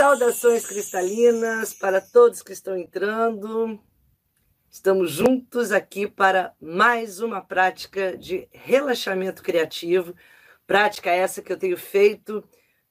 [0.00, 3.78] Saudações cristalinas para todos que estão entrando.
[4.70, 10.14] Estamos juntos aqui para mais uma prática de relaxamento criativo.
[10.66, 12.42] Prática essa que eu tenho feito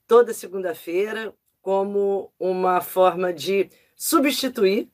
[0.05, 4.87] toda segunda-feira como uma forma de substituir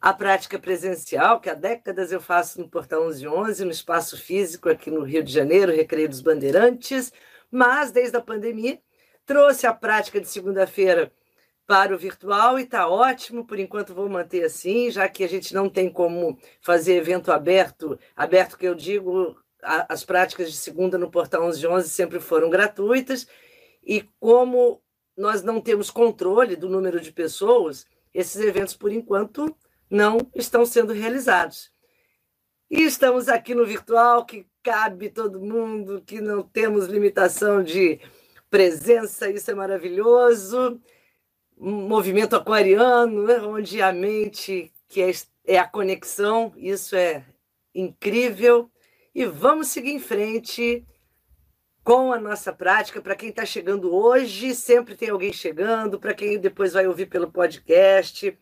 [0.00, 4.90] a prática presencial, que há décadas eu faço no Portal 1111, no espaço físico aqui
[4.90, 7.12] no Rio de Janeiro, Recreio dos Bandeirantes,
[7.48, 8.80] mas desde a pandemia
[9.24, 11.12] trouxe a prática de segunda-feira
[11.68, 13.44] para o virtual e está ótimo.
[13.46, 18.00] Por enquanto vou manter assim, já que a gente não tem como fazer evento aberto,
[18.16, 22.20] aberto que eu digo, a, as práticas de segunda no Portal 11 de 11 sempre
[22.20, 23.28] foram gratuitas
[23.84, 24.82] e como
[25.14, 29.54] nós não temos controle do número de pessoas, esses eventos por enquanto
[29.90, 31.70] não estão sendo realizados.
[32.70, 38.00] E estamos aqui no virtual, que cabe todo mundo, que não temos limitação de
[38.48, 40.80] presença, isso é maravilhoso
[41.58, 45.10] movimento aquariano, né, onde a mente, que é,
[45.46, 47.24] é a conexão, isso é
[47.74, 48.70] incrível.
[49.14, 50.86] E vamos seguir em frente
[51.82, 53.00] com a nossa prática.
[53.00, 55.98] Para quem está chegando hoje, sempre tem alguém chegando.
[55.98, 58.36] Para quem depois vai ouvir pelo podcast,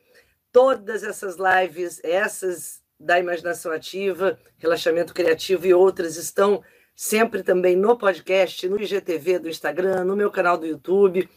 [0.53, 6.63] todas essas lives, essas da imaginação ativa, relaxamento criativo e outras estão
[6.95, 11.29] sempre também no podcast, no IGTV do Instagram, no meu canal do YouTube.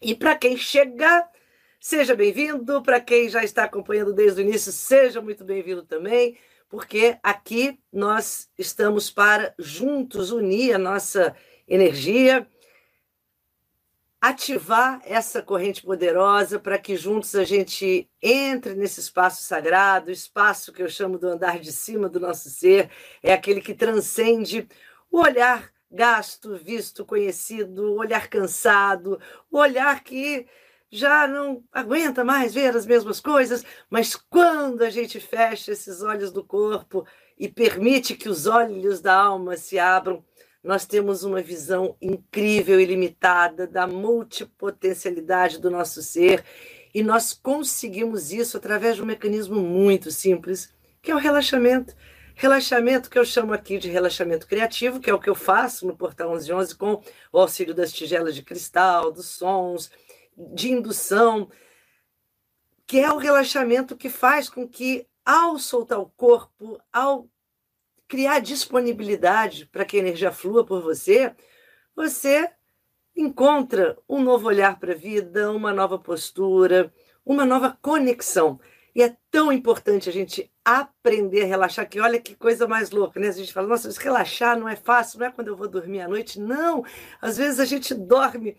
[0.00, 1.28] E para quem chega,
[1.80, 2.82] seja bem-vindo.
[2.82, 6.38] Para quem já está acompanhando desde o início, seja muito bem-vindo também,
[6.68, 11.34] porque aqui nós estamos para juntos unir a nossa
[11.66, 12.46] energia,
[14.20, 20.82] ativar essa corrente poderosa para que juntos a gente entre nesse espaço sagrado, espaço que
[20.82, 22.90] eu chamo do andar de cima do nosso ser,
[23.22, 24.68] é aquele que transcende
[25.10, 29.18] o olhar gasto, visto, conhecido, olhar cansado,
[29.50, 30.46] olhar que
[30.90, 36.32] já não aguenta mais ver as mesmas coisas, mas quando a gente fecha esses olhos
[36.32, 37.06] do corpo
[37.38, 40.24] e permite que os olhos da alma se abram,
[40.62, 46.44] nós temos uma visão incrível e limitada da multipotencialidade do nosso ser
[46.94, 51.94] e nós conseguimos isso através de um mecanismo muito simples, que é o relaxamento.
[52.40, 55.96] Relaxamento que eu chamo aqui de relaxamento criativo, que é o que eu faço no
[55.96, 59.90] Portal 1111 com o auxílio das tigelas de cristal, dos sons,
[60.36, 61.50] de indução,
[62.86, 67.28] que é o relaxamento que faz com que, ao soltar o corpo, ao
[68.06, 71.34] criar disponibilidade para que a energia flua por você,
[71.92, 72.48] você
[73.16, 76.94] encontra um novo olhar para a vida, uma nova postura,
[77.26, 78.60] uma nova conexão.
[78.98, 83.20] E é tão importante a gente aprender a relaxar, que olha que coisa mais louca,
[83.20, 83.28] né?
[83.28, 86.08] A gente fala, nossa, relaxar não é fácil, não é quando eu vou dormir à
[86.08, 86.40] noite.
[86.40, 86.84] Não!
[87.22, 88.56] Às vezes a gente dorme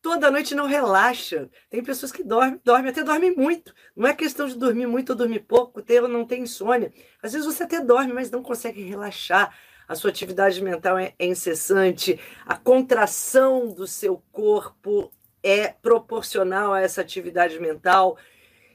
[0.00, 1.50] toda noite não relaxa.
[1.68, 3.74] Tem pessoas que dormem, dormem, até dormem muito.
[3.96, 6.92] Não é questão de dormir muito ou dormir pouco, ter ou não ter insônia.
[7.20, 9.52] Às vezes você até dorme, mas não consegue relaxar.
[9.88, 15.10] A sua atividade mental é, é incessante, a contração do seu corpo
[15.42, 18.16] é proporcional a essa atividade mental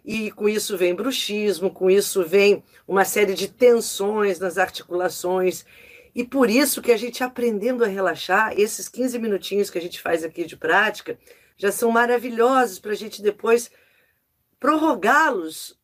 [0.05, 5.65] e com isso vem bruxismo, com isso vem uma série de tensões nas articulações.
[6.13, 9.99] E por isso que a gente aprendendo a relaxar, esses 15 minutinhos que a gente
[9.99, 11.17] faz aqui de prática,
[11.57, 13.71] já são maravilhosos para a gente depois
[14.59, 15.79] prorrogá-los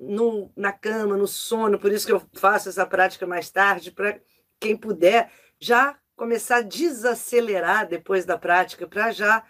[0.56, 1.80] na cama, no sono.
[1.80, 4.20] Por isso que eu faço essa prática mais tarde, para
[4.60, 9.44] quem puder já começar a desacelerar depois da prática, para já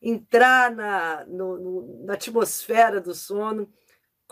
[0.00, 3.68] entrar na, no, no, na atmosfera do sono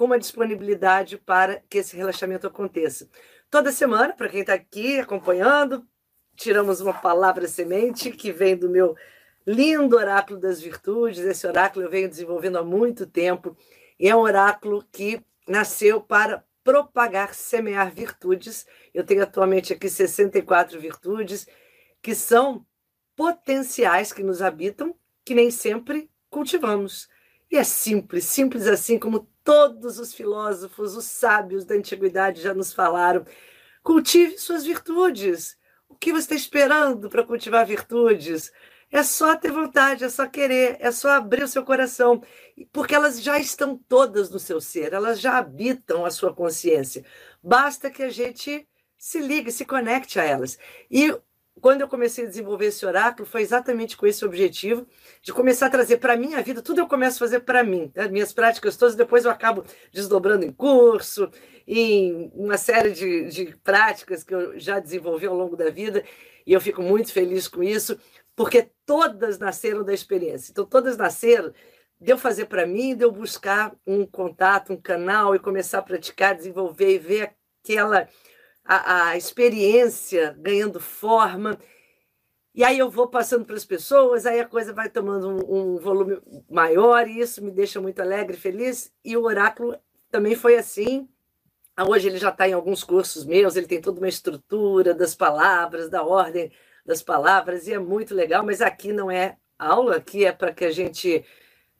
[0.00, 3.06] com uma disponibilidade para que esse relaxamento aconteça.
[3.50, 5.86] Toda semana, para quem está aqui acompanhando,
[6.34, 8.96] tiramos uma palavra semente que vem do meu
[9.46, 11.18] lindo oráculo das virtudes.
[11.18, 13.54] Esse oráculo eu venho desenvolvendo há muito tempo
[13.98, 18.66] e é um oráculo que nasceu para propagar, semear virtudes.
[18.94, 21.46] Eu tenho atualmente aqui 64 virtudes
[22.00, 22.64] que são
[23.14, 27.06] potenciais que nos habitam, que nem sempre cultivamos.
[27.50, 32.72] E é simples, simples assim como todos os filósofos, os sábios da antiguidade já nos
[32.72, 33.24] falaram.
[33.82, 35.58] Cultive suas virtudes.
[35.88, 38.52] O que você está esperando para cultivar virtudes?
[38.92, 42.22] É só ter vontade, é só querer, é só abrir o seu coração,
[42.72, 47.04] porque elas já estão todas no seu ser, elas já habitam a sua consciência.
[47.42, 48.68] Basta que a gente
[48.98, 50.58] se ligue, se conecte a elas.
[50.90, 51.16] E
[51.60, 54.86] quando eu comecei a desenvolver esse oráculo, foi exatamente com esse objetivo
[55.22, 57.92] de começar a trazer para a minha vida, tudo eu começo a fazer para mim,
[57.96, 61.30] as minhas práticas todas, depois eu acabo desdobrando em curso,
[61.66, 66.02] em uma série de, de práticas que eu já desenvolvi ao longo da vida,
[66.46, 67.98] e eu fico muito feliz com isso,
[68.34, 70.50] porque todas nasceram da experiência.
[70.50, 71.52] Então, todas nasceram
[72.00, 75.82] de eu fazer para mim, de eu buscar um contato, um canal e começar a
[75.82, 78.08] praticar, desenvolver e ver aquela
[78.70, 81.58] a, a experiência ganhando forma.
[82.54, 85.78] E aí eu vou passando para as pessoas, aí a coisa vai tomando um, um,
[85.78, 88.92] volume maior, e isso me deixa muito alegre, feliz.
[89.04, 89.76] E o oráculo
[90.10, 91.08] também foi assim.
[91.88, 95.88] Hoje ele já está em alguns cursos meus, ele tem toda uma estrutura das palavras,
[95.88, 96.52] da ordem
[96.86, 100.64] das palavras, e é muito legal, mas aqui não é aula, aqui é para que
[100.64, 101.24] a gente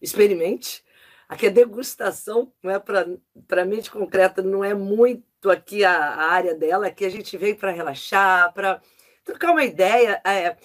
[0.03, 0.83] experimente.
[1.31, 6.56] Aqui é degustação, não é para mente concreta, não é muito aqui a, a, área
[6.56, 8.82] dela, aqui a gente veio para relaxar, para
[9.25, 10.56] trocar uma ideia é,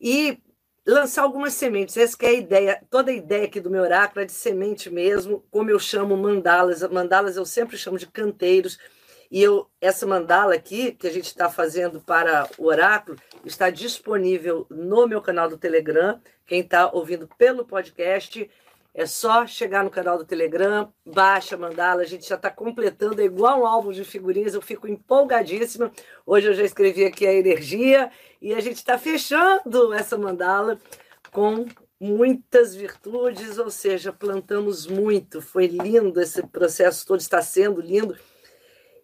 [0.00, 0.42] e
[0.84, 1.96] lançar algumas sementes.
[1.96, 5.46] Essa é a ideia, toda a ideia aqui do meu oráculo é de semente mesmo,
[5.52, 6.82] como eu chamo mandalas.
[6.82, 8.76] Mandalas eu sempre chamo de canteiros
[9.30, 14.66] e eu, essa mandala aqui, que a gente está fazendo para o oráculo, está disponível
[14.68, 16.20] no meu canal do Telegram.
[16.44, 18.50] Quem está ouvindo pelo podcast,
[18.94, 22.02] é só chegar no canal do Telegram, baixa mandala.
[22.02, 24.54] A gente já está completando, é igual um álbum de figurinhas.
[24.54, 25.92] Eu fico empolgadíssima.
[26.26, 30.78] Hoje eu já escrevi aqui a energia e a gente está fechando essa mandala
[31.30, 31.66] com
[32.00, 35.40] muitas virtudes, ou seja, plantamos muito.
[35.40, 38.16] Foi lindo esse processo todo, está sendo lindo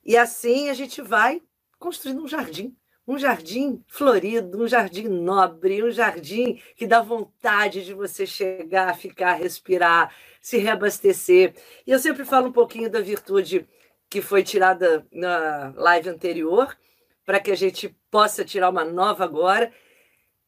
[0.05, 1.41] e assim a gente vai
[1.79, 2.77] construindo um jardim,
[3.07, 9.35] um jardim florido, um jardim nobre, um jardim que dá vontade de você chegar, ficar,
[9.35, 11.55] respirar, se reabastecer.
[11.87, 13.69] E eu sempre falo um pouquinho da virtude
[14.09, 16.77] que foi tirada na live anterior,
[17.27, 19.73] para que a gente possa tirar uma nova agora.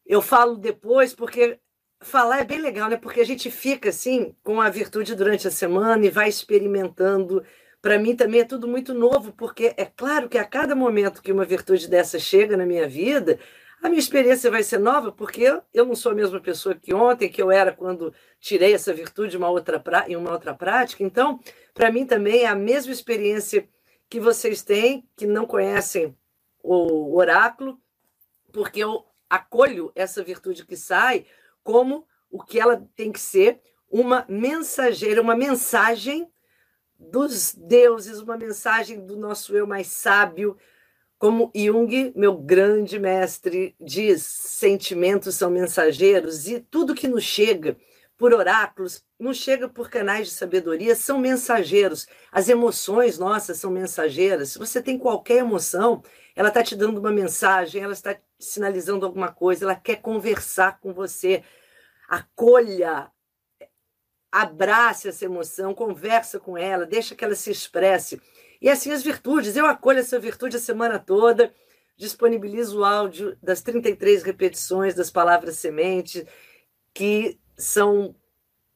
[0.05, 1.58] Eu falo depois porque
[2.00, 2.97] falar é bem legal, né?
[2.97, 7.43] Porque a gente fica assim com a virtude durante a semana e vai experimentando
[7.86, 11.30] para mim também é tudo muito novo, porque é claro que a cada momento que
[11.30, 13.38] uma virtude dessa chega na minha vida,
[13.80, 17.28] a minha experiência vai ser nova, porque eu não sou a mesma pessoa que ontem,
[17.28, 21.04] que eu era quando tirei essa virtude uma outra em uma outra prática.
[21.04, 21.38] Então,
[21.72, 23.68] para mim também é a mesma experiência
[24.10, 26.12] que vocês têm, que não conhecem
[26.64, 27.78] o oráculo,
[28.52, 31.24] porque eu acolho essa virtude que sai
[31.62, 36.28] como o que ela tem que ser, uma mensageira, uma mensagem
[36.98, 40.56] dos deuses, uma mensagem do nosso eu mais sábio.
[41.19, 47.76] Como Jung, meu grande mestre, diz: sentimentos são mensageiros e tudo que nos chega
[48.16, 52.06] por oráculos, nos chega por canais de sabedoria, são mensageiros.
[52.32, 54.50] As emoções nossas são mensageiras.
[54.50, 56.02] Se você tem qualquer emoção,
[56.34, 60.93] ela está te dando uma mensagem, ela está sinalizando alguma coisa, ela quer conversar com
[60.93, 61.43] você.
[62.08, 63.10] Acolha
[64.42, 68.20] abrace essa emoção, conversa com ela, deixa que ela se expresse.
[68.60, 71.54] E assim as virtudes, eu acolho essa virtude a semana toda,
[71.96, 76.26] disponibilizo o áudio das 33 repetições das palavras semente,
[76.92, 78.14] que são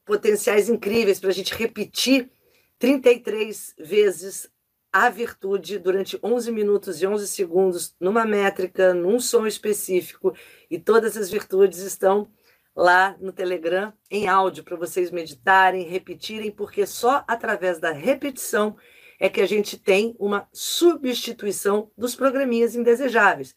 [0.06, 2.30] potenciais incríveis para a gente repetir
[2.78, 4.50] 33 vezes
[4.90, 10.34] a virtude durante 11 minutos e 11 segundos, numa métrica, num som específico,
[10.70, 12.28] e todas as virtudes estão
[12.74, 18.76] lá no Telegram em áudio para vocês meditarem, repetirem, porque só através da repetição
[19.18, 23.54] é que a gente tem uma substituição dos programinhas indesejáveis.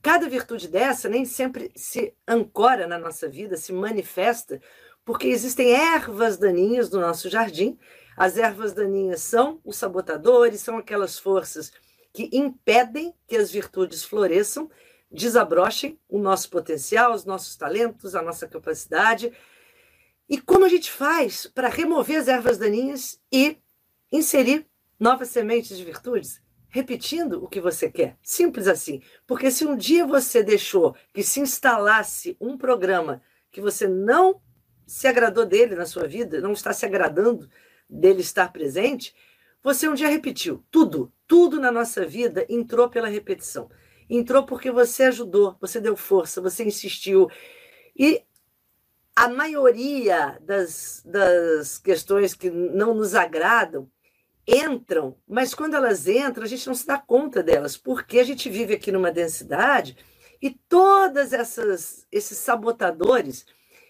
[0.00, 4.60] Cada virtude dessa nem sempre se ancora na nossa vida, se manifesta,
[5.04, 7.78] porque existem ervas daninhas no nosso jardim.
[8.16, 11.72] As ervas daninhas são os sabotadores, são aquelas forças
[12.12, 14.70] que impedem que as virtudes floresçam
[15.12, 19.32] desabrochem o nosso potencial, os nossos talentos, a nossa capacidade.
[20.28, 23.58] E como a gente faz para remover as ervas daninhas e
[24.10, 24.66] inserir
[24.98, 26.40] novas sementes de virtudes?
[26.68, 28.16] Repetindo o que você quer.
[28.22, 29.02] Simples assim.
[29.26, 34.40] Porque se um dia você deixou que se instalasse um programa que você não
[34.86, 37.48] se agradou dele na sua vida, não está se agradando
[37.88, 39.14] dele estar presente,
[39.62, 40.64] você um dia repetiu.
[40.70, 43.70] Tudo, tudo na nossa vida entrou pela repetição.
[44.12, 47.28] Entrou porque você ajudou, você deu força, você insistiu.
[47.96, 48.22] E
[49.16, 53.90] a maioria das, das questões que não nos agradam
[54.46, 58.50] entram, mas quando elas entram, a gente não se dá conta delas, porque a gente
[58.50, 59.96] vive aqui numa densidade
[60.42, 63.46] E todas essas esses sabotadores,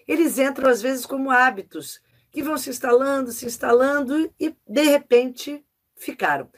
[0.08, 2.00] eles entram às vezes como hábitos
[2.30, 5.64] que vão se instalando, se instalando e de repente
[5.96, 6.50] ficaram.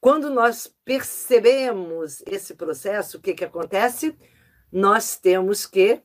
[0.00, 4.16] Quando nós percebemos esse processo, o que, que acontece?
[4.70, 6.02] Nós temos que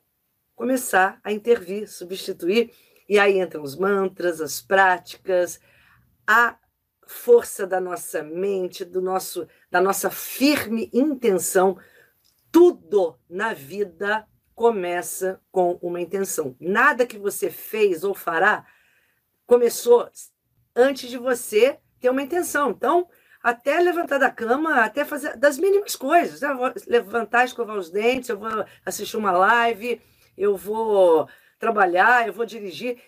[0.54, 2.72] começar a intervir, substituir,
[3.08, 5.60] e aí entram os mantras, as práticas,
[6.26, 6.58] a
[7.06, 11.78] força da nossa mente, do nosso, da nossa firme intenção.
[12.50, 16.56] Tudo na vida começa com uma intenção.
[16.58, 18.66] Nada que você fez ou fará
[19.46, 20.08] começou
[20.74, 22.70] antes de você ter uma intenção.
[22.70, 23.08] Então,
[23.44, 26.40] até levantar da cama, até fazer das mínimas coisas.
[26.40, 26.50] Né?
[26.50, 30.00] Eu vou levantar, escovar os dentes, eu vou assistir uma live,
[30.34, 32.98] eu vou trabalhar, eu vou dirigir.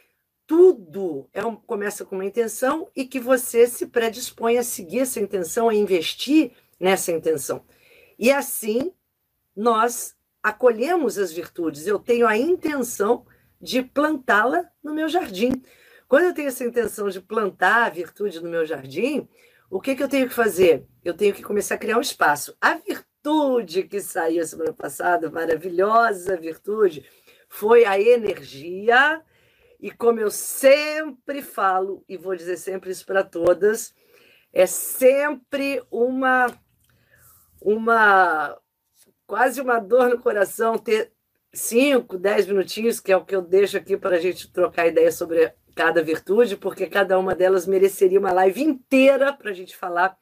[0.47, 5.19] Tudo é um, começa com uma intenção e que você se predispõe a seguir essa
[5.19, 7.65] intenção, a investir nessa intenção.
[8.19, 8.93] E assim
[9.57, 11.87] nós acolhemos as virtudes.
[11.87, 13.25] Eu tenho a intenção
[13.59, 15.63] de plantá-la no meu jardim.
[16.07, 19.27] Quando eu tenho essa intenção de plantar a virtude no meu jardim,
[19.71, 20.87] o que, que eu tenho que fazer?
[21.05, 22.57] Eu tenho que começar a criar um espaço.
[22.61, 27.05] A virtude que saiu semana passada, maravilhosa virtude,
[27.49, 29.23] foi a energia.
[29.81, 33.95] E como eu sempre falo, e vou dizer sempre isso para todas,
[34.53, 36.47] é sempre uma,
[37.61, 38.59] uma
[39.27, 41.13] quase uma dor no coração ter
[41.53, 45.11] cinco, dez minutinhos, que é o que eu deixo aqui para a gente trocar ideia
[45.11, 50.17] sobre cada virtude, porque cada uma delas mereceria uma live inteira para a gente falar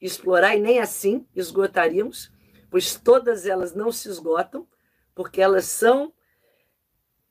[0.00, 2.32] e explorar, e nem assim esgotaríamos,
[2.70, 4.66] pois todas elas não se esgotam,
[5.12, 6.12] porque elas são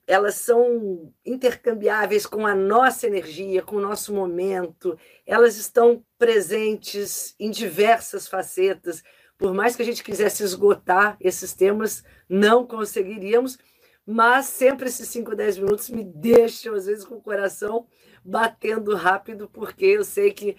[0.05, 7.51] elas são intercambiáveis com a nossa energia, com o nosso momento, elas estão presentes em
[7.51, 9.03] diversas facetas.
[9.37, 13.59] Por mais que a gente quisesse esgotar esses temas, não conseguiríamos,
[14.11, 17.85] mas sempre esses 5 ou 10 minutos me deixam, às vezes, com o coração
[18.25, 20.57] batendo rápido, porque eu sei que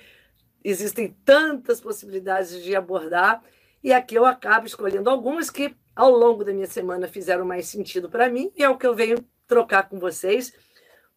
[0.62, 3.42] existem tantas possibilidades de abordar,
[3.82, 8.08] e aqui eu acabo escolhendo algumas que, ao longo da minha semana, fizeram mais sentido
[8.08, 10.52] para mim, e é o que eu venho trocar com vocês,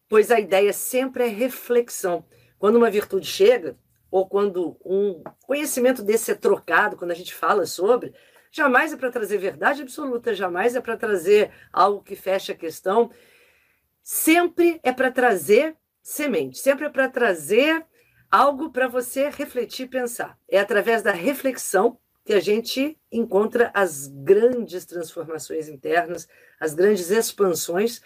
[0.08, 2.24] pois a ideia sempre é reflexão.
[2.58, 3.78] Quando uma virtude chega,
[4.10, 8.12] ou quando um conhecimento desse é trocado, quando a gente fala sobre,
[8.56, 13.10] Jamais é para trazer verdade absoluta, jamais é para trazer algo que feche a questão.
[14.00, 17.84] Sempre é para trazer semente, sempre é para trazer
[18.30, 20.38] algo para você refletir e pensar.
[20.48, 26.28] É através da reflexão que a gente encontra as grandes transformações internas,
[26.60, 28.00] as grandes expansões,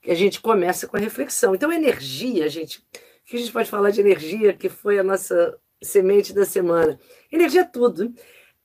[0.00, 1.56] que a gente começa com a reflexão.
[1.56, 2.86] Então, energia, gente,
[3.24, 7.00] que a gente pode falar de energia, que foi a nossa semente da semana?
[7.32, 8.14] Energia é tudo.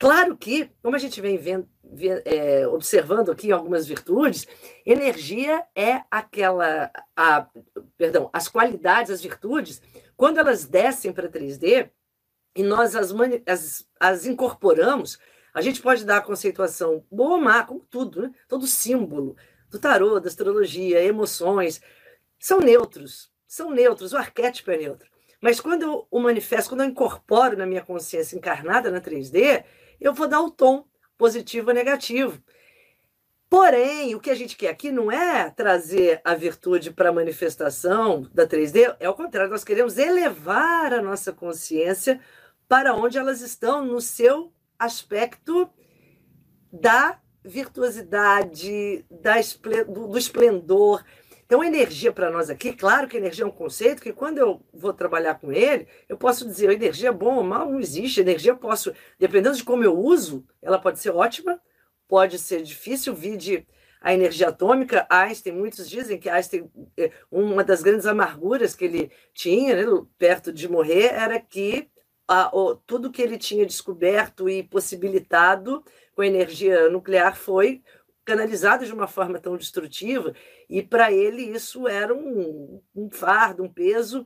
[0.03, 1.65] Claro que, como a gente vem vendo,
[2.25, 4.45] é, observando aqui algumas virtudes,
[4.85, 7.47] energia é aquela, a,
[7.95, 9.81] perdão, as qualidades, as virtudes,
[10.17, 11.89] quando elas descem para 3D
[12.53, 13.13] e nós as,
[13.47, 15.17] as, as, incorporamos,
[15.53, 18.31] a gente pode dar a conceituação boa ou má, como tudo, né?
[18.49, 19.37] todo símbolo
[19.69, 21.79] do tarô, da astrologia, emoções,
[22.37, 25.09] são neutros, são neutros, o arquétipo é neutro.
[25.39, 29.63] Mas quando eu o manifesto, quando eu incorporo na minha consciência encarnada na 3D,
[30.03, 30.85] eu vou dar o tom
[31.17, 32.43] positivo ou negativo.
[33.49, 38.27] Porém, o que a gente quer aqui não é trazer a virtude para a manifestação
[38.33, 42.19] da 3D, é o contrário, nós queremos elevar a nossa consciência
[42.67, 45.69] para onde elas estão no seu aspecto
[46.71, 49.35] da virtuosidade, da,
[49.87, 51.03] do esplendor,
[51.53, 54.91] então, energia para nós aqui, claro que energia é um conceito que quando eu vou
[54.91, 58.21] trabalhar com ele, eu posso dizer, energia é bom ou mal, não existe.
[58.21, 61.61] Energia eu posso, dependendo de como eu uso, ela pode ser ótima,
[62.07, 63.67] pode ser difícil, vide
[64.01, 65.05] a energia atômica.
[65.07, 69.85] Einstein, muitos dizem que Einstein, eh, uma das grandes amarguras que ele tinha, né,
[70.17, 71.87] perto de morrer, era que
[72.27, 77.83] a, o, tudo que ele tinha descoberto e possibilitado com energia nuclear foi
[78.25, 80.33] canalizado de uma forma tão destrutiva,
[80.69, 84.25] e para ele isso era um, um, fardo, um peso,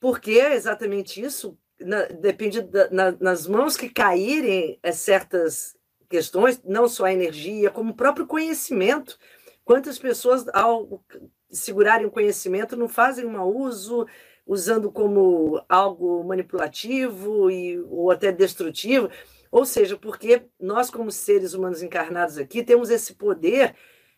[0.00, 5.76] porque é exatamente isso na, depende da, na, nas mãos que caírem é, certas
[6.08, 9.18] questões, não só a energia, como o próprio conhecimento.
[9.64, 11.04] Quantas pessoas, ao
[11.50, 14.06] segurarem o conhecimento, não fazem um mau uso,
[14.46, 19.10] usando como algo manipulativo e, ou até destrutivo?
[19.50, 23.74] Ou seja, porque nós, como seres humanos encarnados aqui, temos esse poder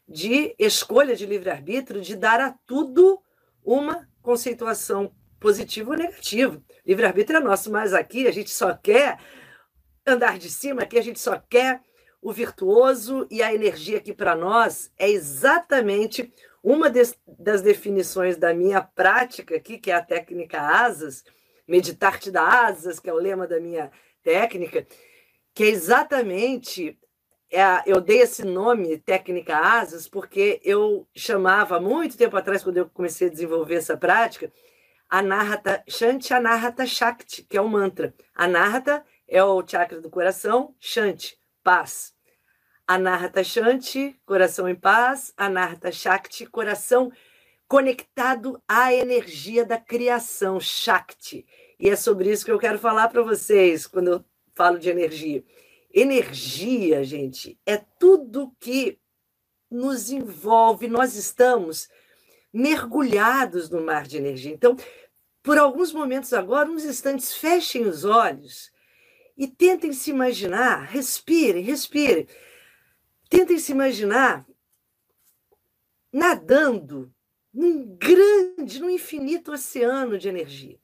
[0.08, 3.20] de escolha de livre-arbítrio, de dar a tudo
[3.64, 6.62] uma conceituação positiva ou negativa.
[6.84, 9.18] Livre-arbítrio é nosso, mas aqui a gente só quer
[10.06, 11.80] andar de cima, aqui a gente só quer
[12.20, 16.32] o virtuoso e a energia aqui para nós é exatamente
[16.62, 21.24] uma das definições da minha prática aqui, que é a técnica asas,
[21.66, 23.90] meditar-te da asas, que é o lema da minha
[24.22, 24.86] técnica,
[25.54, 26.98] que é exatamente
[27.52, 32.88] é, eu dei esse nome, técnica asas, porque eu chamava muito tempo atrás, quando eu
[32.88, 34.52] comecei a desenvolver essa prática,
[35.08, 38.14] Anahata Shanti Anahata Shakti, que é o mantra.
[38.32, 42.14] Anahata é o chakra do coração, Shanti, paz.
[42.86, 45.34] Anahata Shanti, coração em paz.
[45.36, 47.10] Anahata Shakti, coração
[47.66, 51.44] conectado à energia da criação, Shakti.
[51.78, 54.24] E é sobre isso que eu quero falar para vocês quando eu
[54.60, 55.42] falo de energia.
[55.90, 59.00] Energia, gente, é tudo que
[59.70, 61.88] nos envolve, nós estamos
[62.52, 64.52] mergulhados no mar de energia.
[64.52, 64.76] Então,
[65.42, 68.70] por alguns momentos agora, uns instantes, fechem os olhos
[69.34, 72.26] e tentem se imaginar, respirem, respirem.
[73.30, 74.46] Tentem se imaginar
[76.12, 77.10] nadando
[77.50, 80.78] num grande, num infinito oceano de energia.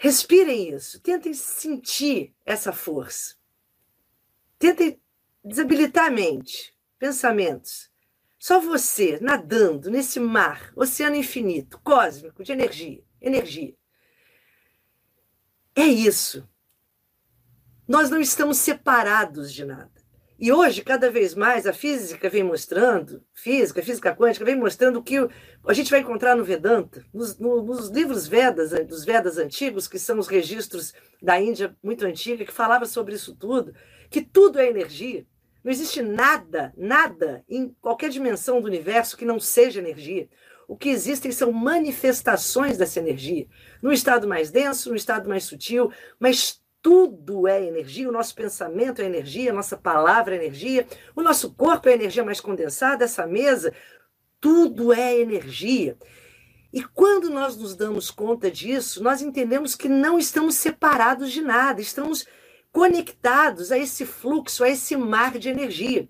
[0.00, 3.34] Respirem isso, tentem sentir essa força.
[4.56, 5.02] Tentem
[5.44, 7.90] desabilitar a mente, pensamentos.
[8.38, 13.02] Só você nadando nesse mar, oceano infinito, cósmico, de energia.
[13.20, 13.74] Energia.
[15.74, 16.48] É isso.
[17.88, 19.97] Nós não estamos separados de nada.
[20.40, 25.16] E hoje, cada vez mais, a física vem mostrando, física, física quântica, vem mostrando que
[25.66, 29.98] a gente vai encontrar no Vedanta, nos, no, nos livros Vedas, dos Vedas antigos, que
[29.98, 33.74] são os registros da Índia muito antiga, que falava sobre isso tudo,
[34.08, 35.26] que tudo é energia.
[35.64, 40.28] Não existe nada, nada em qualquer dimensão do universo que não seja energia.
[40.68, 43.48] O que existem são manifestações dessa energia,
[43.82, 45.90] no estado mais denso, no estado mais sutil,
[46.20, 51.20] mas tudo é energia, o nosso pensamento é energia, a nossa palavra é energia, o
[51.20, 53.74] nosso corpo é energia mais condensada, essa mesa,
[54.40, 55.98] tudo é energia.
[56.72, 61.82] E quando nós nos damos conta disso, nós entendemos que não estamos separados de nada,
[61.82, 62.26] estamos
[62.72, 66.08] conectados a esse fluxo, a esse mar de energia.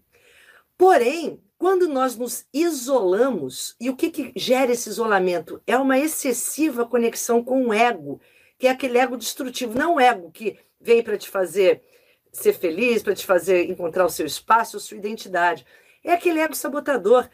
[0.77, 5.61] Porém, quando nós nos isolamos, e o que, que gera esse isolamento?
[5.67, 8.21] É uma excessiva conexão com o ego,
[8.57, 11.83] que é aquele ego destrutivo, não o ego que vem para te fazer
[12.33, 15.67] ser feliz, para te fazer encontrar o seu espaço, a sua identidade.
[16.05, 17.29] É aquele ego sabotador.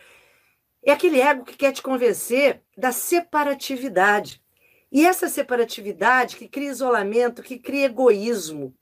[0.82, 4.42] É aquele ego que quer te convencer da separatividade.
[4.92, 8.74] E essa separatividade que cria isolamento, que cria egoísmo,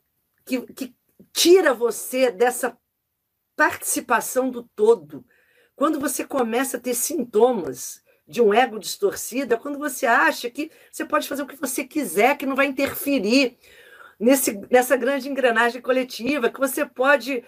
[0.45, 0.95] que, que
[1.33, 2.77] tira você dessa
[3.57, 5.25] participação do todo.
[5.75, 10.71] Quando você começa a ter sintomas de um ego distorcido, é quando você acha que
[10.91, 13.57] você pode fazer o que você quiser, que não vai interferir
[14.23, 17.43] nesse, nessa grande engrenagem coletiva, que você pode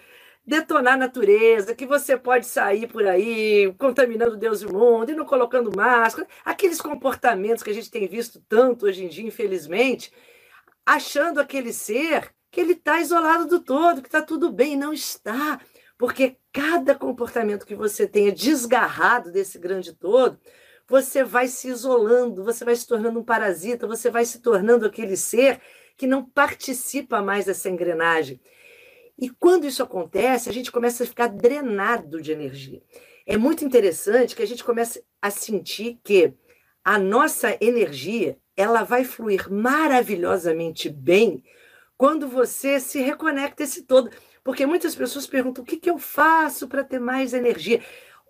[0.45, 5.15] detonar a natureza, que você pode sair por aí contaminando Deus e o mundo e
[5.15, 10.11] não colocando máscara, aqueles comportamentos que a gente tem visto tanto hoje em dia, infelizmente,
[10.85, 15.59] achando aquele ser que ele está isolado do todo, que está tudo bem, não está,
[15.97, 20.37] porque cada comportamento que você tenha desgarrado desse grande todo,
[20.87, 25.17] você vai se isolando, você vai se tornando um parasita, você vai se tornando aquele
[25.17, 25.59] ser
[25.97, 28.39] que não participa mais dessa engrenagem.
[29.17, 32.81] E quando isso acontece, a gente começa a ficar drenado de energia.
[33.25, 36.33] É muito interessante que a gente comece a sentir que
[36.83, 41.43] a nossa energia ela vai fluir maravilhosamente bem
[41.97, 44.11] quando você se reconecta esse todo.
[44.43, 47.81] Porque muitas pessoas perguntam o que, que eu faço para ter mais energia.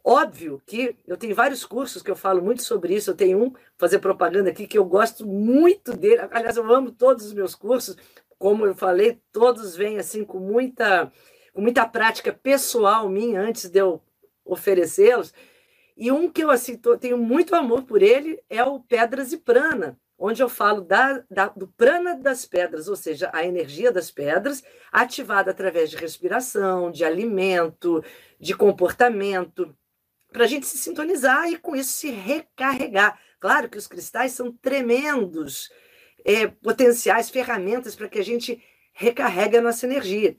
[0.08, 3.10] Óbvio que eu tenho vários cursos que eu falo muito sobre isso.
[3.10, 6.22] Eu tenho um, fazer propaganda aqui, que eu gosto muito dele.
[6.30, 7.98] Aliás, eu amo todos os meus cursos.
[8.38, 11.12] Como eu falei, todos vêm assim com muita,
[11.52, 14.00] com muita prática pessoal minha antes de eu
[14.46, 15.34] oferecê-los.
[15.98, 19.38] E um que eu assim, tô, tenho muito amor por ele é o Pedras e
[19.38, 24.12] Prana, onde eu falo da, da, do prana das pedras, ou seja, a energia das
[24.12, 28.04] pedras, ativada através de respiração, de alimento,
[28.40, 29.76] de comportamento
[30.36, 33.18] para a gente se sintonizar e com isso se recarregar.
[33.40, 35.72] Claro que os cristais são tremendos
[36.26, 40.36] é, potenciais, ferramentas para que a gente recarregue a nossa energia.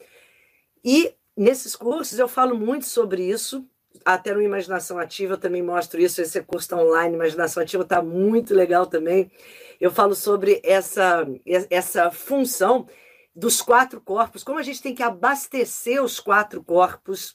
[0.84, 3.66] E nesses cursos eu falo muito sobre isso,
[4.04, 8.02] até no Imaginação Ativa eu também mostro isso, esse curso está online, Imaginação Ativa está
[8.02, 9.30] muito legal também.
[9.80, 11.26] Eu falo sobre essa,
[11.70, 12.86] essa função
[13.34, 17.34] dos quatro corpos, como a gente tem que abastecer os quatro corpos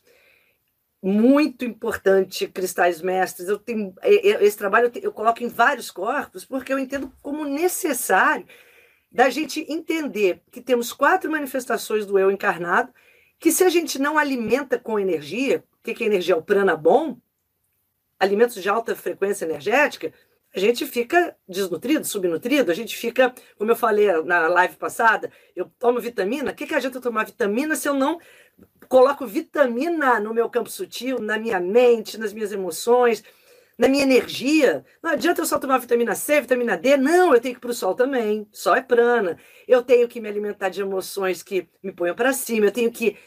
[1.02, 3.50] muito importante, Cristais Mestres.
[3.50, 8.46] Eu tenho esse trabalho eu, coloco em vários corpos porque eu entendo como necessário
[9.12, 12.94] da gente entender que temos quatro manifestações do eu encarnado
[13.40, 16.38] que se a gente não alimenta com energia, o que é energia?
[16.38, 17.18] O prana bom,
[18.20, 20.14] alimentos de alta frequência energética,
[20.56, 25.72] a gente fica desnutrido, subnutrido, a gente fica, como eu falei na live passada, eu
[25.80, 26.52] tomo vitamina.
[26.52, 28.20] O que, que adianta eu tomar vitamina se eu não
[28.90, 33.24] coloco vitamina no meu campo sutil, na minha mente, nas minhas emoções,
[33.78, 34.86] na minha energia?
[35.02, 36.98] Não adianta eu só tomar vitamina C, vitamina D.
[36.98, 38.48] Não, eu tenho que ir para o sol também.
[38.52, 39.38] Sol é prana.
[39.68, 42.68] Eu tenho que me alimentar de emoções que me ponham para cima.
[42.68, 43.18] Eu tenho que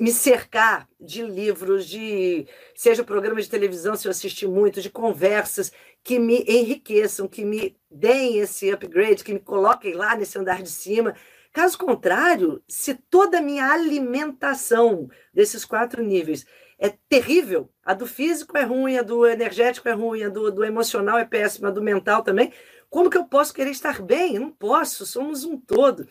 [0.00, 5.72] me cercar de livros, de seja programa de televisão, se eu assistir muito, de conversas
[6.02, 10.70] que me enriqueçam, que me deem esse upgrade, que me coloquem lá nesse andar de
[10.70, 11.14] cima.
[11.52, 16.44] Caso contrário, se toda a minha alimentação desses quatro níveis
[16.78, 20.64] é terrível, a do físico é ruim, a do energético é ruim, a do, do
[20.64, 22.52] emocional é péssima, a do mental também,
[22.90, 24.36] como que eu posso querer estar bem?
[24.36, 26.06] Eu não posso, somos um todo.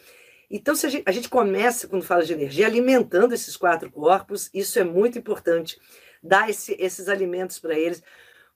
[0.56, 4.52] Então, se a gente, a gente começa, quando fala de energia, alimentando esses quatro corpos,
[4.54, 5.80] isso é muito importante,
[6.22, 8.04] dar esse, esses alimentos para eles.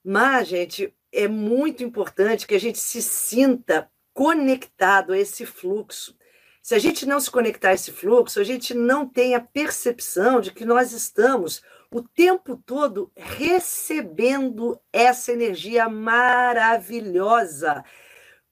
[0.04, 6.16] Mas, gente, é muito importante que a gente se sinta conectado a esse fluxo.
[6.62, 10.40] Se a gente não se conectar a esse fluxo, a gente não tem a percepção
[10.40, 17.82] de que nós estamos o tempo todo recebendo essa energia maravilhosa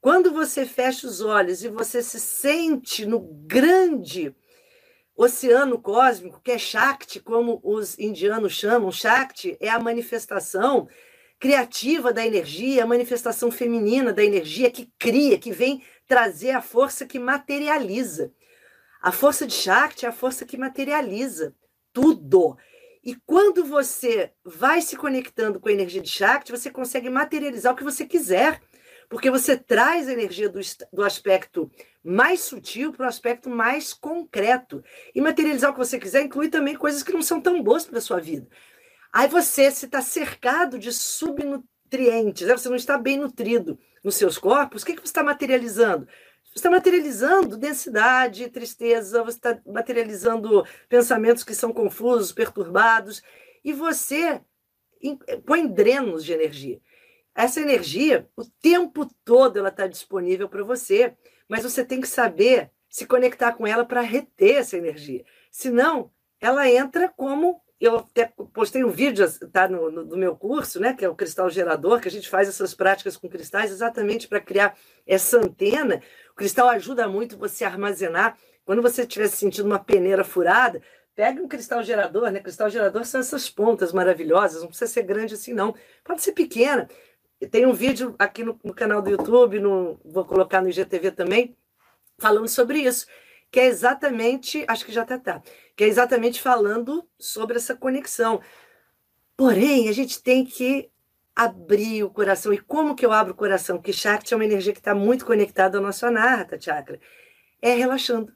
[0.07, 4.33] quando você fecha os olhos e você se sente no grande
[5.17, 10.89] oceano cósmico, que é Shakti, como os indianos chamam, Shakti é a manifestação
[11.41, 17.05] criativa da energia, a manifestação feminina da energia que cria, que vem trazer a força
[17.05, 18.33] que materializa.
[19.03, 21.53] A força de Shakti é a força que materializa
[21.93, 22.57] tudo.
[23.03, 27.77] E quando você vai se conectando com a energia de Shakti, você consegue materializar o
[27.77, 28.63] que você quiser
[29.09, 30.61] porque você traz a energia do,
[30.93, 31.71] do aspecto
[32.03, 34.83] mais sutil para o aspecto mais concreto.
[35.15, 37.99] E materializar o que você quiser inclui também coisas que não são tão boas para
[37.99, 38.47] a sua vida.
[39.13, 42.57] Aí você, se está cercado de subnutrientes, né?
[42.57, 46.07] você não está bem nutrido nos seus corpos, o que, que você está materializando?
[46.45, 53.23] Você está materializando densidade, tristeza, você está materializando pensamentos que são confusos, perturbados,
[53.65, 54.41] e você
[55.45, 56.81] põe drenos de energia.
[57.37, 61.15] Essa energia, o tempo todo, ela está disponível para você,
[61.47, 65.23] mas você tem que saber se conectar com ela para reter essa energia.
[65.51, 67.61] Senão, ela entra como.
[67.79, 71.15] Eu até postei um vídeo tá, no, no, do meu curso, né, que é o
[71.15, 74.75] cristal gerador, que a gente faz essas práticas com cristais exatamente para criar
[75.07, 76.01] essa antena.
[76.33, 78.39] O cristal ajuda muito você a armazenar.
[78.65, 80.81] Quando você estiver sentindo uma peneira furada,
[81.17, 82.41] Pegue um cristal gerador, né?
[82.41, 85.75] Cristal gerador são essas pontas maravilhosas, não precisa ser grande assim, não.
[86.05, 86.87] Pode ser pequena.
[87.51, 91.57] Tem um vídeo aqui no, no canal do YouTube, no, vou colocar no IGTV também,
[92.19, 93.07] falando sobre isso,
[93.51, 95.43] que é exatamente, acho que já até tá,
[95.77, 98.41] que é exatamente falando sobre essa conexão.
[99.37, 100.91] Porém, a gente tem que
[101.35, 102.55] abrir o coração.
[102.55, 103.77] E como que eu abro o coração?
[103.77, 106.99] Porque Shakti é uma energia que está muito conectada ao nosso Anahata Chakra.
[107.61, 108.33] É relaxando,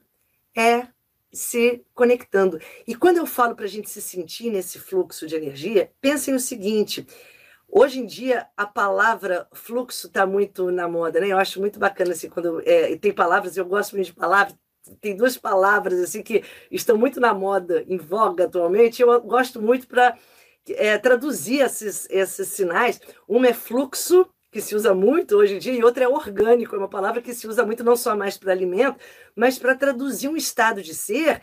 [0.55, 0.87] é
[1.33, 2.59] se conectando.
[2.85, 6.39] E quando eu falo para a gente se sentir nesse fluxo de energia, pensem o
[6.39, 7.07] seguinte:
[7.73, 11.29] Hoje em dia, a palavra fluxo está muito na moda, né?
[11.29, 14.53] Eu acho muito bacana, assim, quando é, tem palavras, eu gosto muito de palavras,
[14.99, 19.87] tem duas palavras, assim, que estão muito na moda, em voga atualmente, eu gosto muito
[19.87, 20.17] para
[20.71, 22.99] é, traduzir esses, esses sinais.
[23.25, 26.77] Uma é fluxo, que se usa muito hoje em dia, e outra é orgânico, é
[26.77, 28.99] uma palavra que se usa muito não só mais para alimento,
[29.33, 31.41] mas para traduzir um estado de ser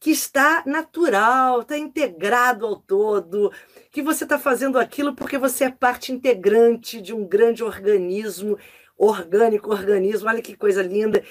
[0.00, 3.52] que está natural, está integrado ao todo,
[3.90, 8.58] que você está fazendo aquilo porque você é parte integrante de um grande organismo,
[8.96, 11.22] orgânico, organismo, olha que coisa linda.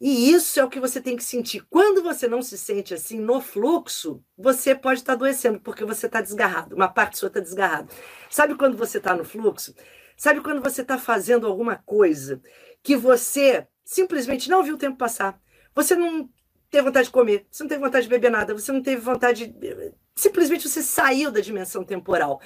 [0.00, 1.66] E isso é o que você tem que sentir.
[1.68, 6.06] Quando você não se sente assim no fluxo, você pode estar tá adoecendo, porque você
[6.06, 7.88] está desgarrado, uma parte sua está desgarrada.
[8.30, 9.74] Sabe quando você está no fluxo?
[10.16, 12.40] Sabe quando você está fazendo alguma coisa
[12.82, 15.40] que você simplesmente não viu o tempo passar?
[15.74, 16.28] Você não
[16.70, 19.46] teve vontade de comer, você não teve vontade de beber nada, você não teve vontade.
[19.46, 19.92] De...
[20.14, 22.40] Simplesmente você saiu da dimensão temporal.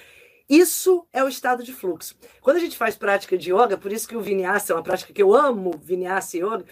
[0.48, 2.16] Isso é o estado de fluxo.
[2.40, 5.12] Quando a gente faz prática de yoga, por isso que o vinyasa é uma prática
[5.12, 6.64] que eu amo, vinyasa yoga,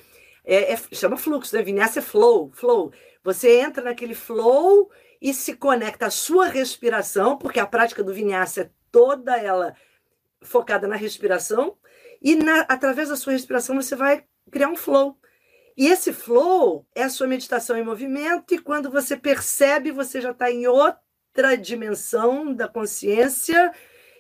[0.45, 1.63] é, é, chama fluxo, né?
[1.63, 2.93] Vinyasa é flow, flow.
[3.23, 8.63] Você entra naquele flow e se conecta à sua respiração, porque a prática do vinyasa
[8.63, 9.75] é toda ela
[10.43, 11.77] focada na respiração,
[12.23, 15.20] e na, através da sua respiração você vai criar um flow.
[15.81, 20.31] E esse flow é a sua meditação em movimento, e quando você percebe, você já
[20.31, 23.73] está em outra dimensão da consciência.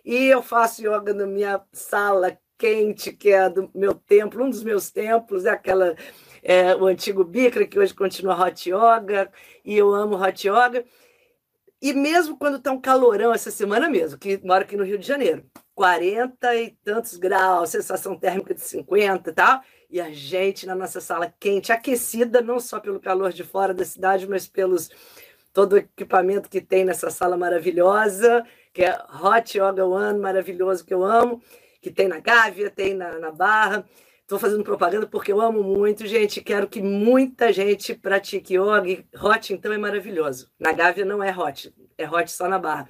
[0.02, 4.64] E eu faço yoga na minha sala quente, que é do meu templo, um dos
[4.64, 5.94] meus templos, é aquela
[6.42, 9.30] é, o antigo Bikra, que hoje continua Hot Yoga,
[9.62, 10.82] e eu amo Hot Yoga.
[11.82, 15.06] E mesmo quando está um calorão essa semana mesmo, que moro aqui no Rio de
[15.06, 15.44] Janeiro,
[15.74, 21.00] 40 e tantos graus, sensação térmica de 50 e tal, e a gente na nossa
[21.00, 24.90] sala quente, aquecida não só pelo calor de fora da cidade, mas pelos
[25.52, 30.94] todo o equipamento que tem nessa sala maravilhosa, que é Hot Yoga One, maravilhoso, que
[30.94, 31.42] eu amo,
[31.80, 33.84] que tem na Gávea, tem na, na Barra.
[34.22, 36.40] Estou fazendo propaganda porque eu amo muito, gente.
[36.40, 39.04] Quero que muita gente pratique yoga.
[39.20, 40.48] Hot, então, é maravilhoso.
[40.56, 42.88] Na Gávea não é hot, é hot só na Barra.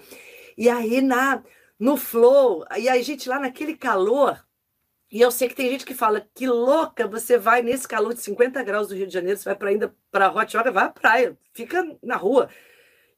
[0.58, 1.42] E aí, na
[1.78, 4.38] no flow, e a gente lá naquele calor,
[5.10, 8.20] e eu sei que tem gente que fala que louca, você vai nesse calor de
[8.20, 10.88] 50 graus do Rio de Janeiro, você vai para ainda para hot yoga, vai à
[10.88, 12.48] praia, fica na rua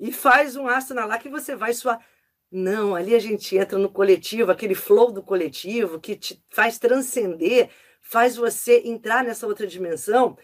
[0.00, 2.04] e faz um asana lá que você vai suar.
[2.50, 7.70] Não, ali a gente entra no coletivo, aquele flow do coletivo que te faz transcender,
[8.00, 10.36] faz você entrar nessa outra dimensão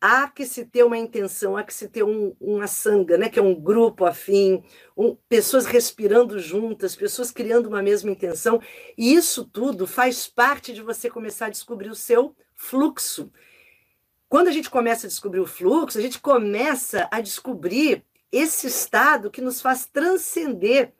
[0.00, 3.28] há que se ter uma intenção, há que se ter um, uma sanga, né?
[3.28, 4.62] que é um grupo afim,
[4.96, 8.60] um, pessoas respirando juntas, pessoas criando uma mesma intenção,
[8.96, 13.30] e isso tudo faz parte de você começar a descobrir o seu fluxo.
[14.28, 19.30] Quando a gente começa a descobrir o fluxo, a gente começa a descobrir esse estado
[19.30, 20.92] que nos faz transcender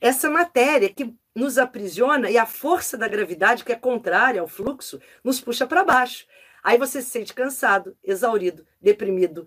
[0.00, 5.00] essa matéria que nos aprisiona e a força da gravidade, que é contrária ao fluxo,
[5.22, 6.26] nos puxa para baixo.
[6.62, 9.46] Aí você se sente cansado, exaurido, deprimido,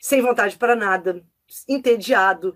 [0.00, 1.24] sem vontade para nada,
[1.68, 2.54] entediado.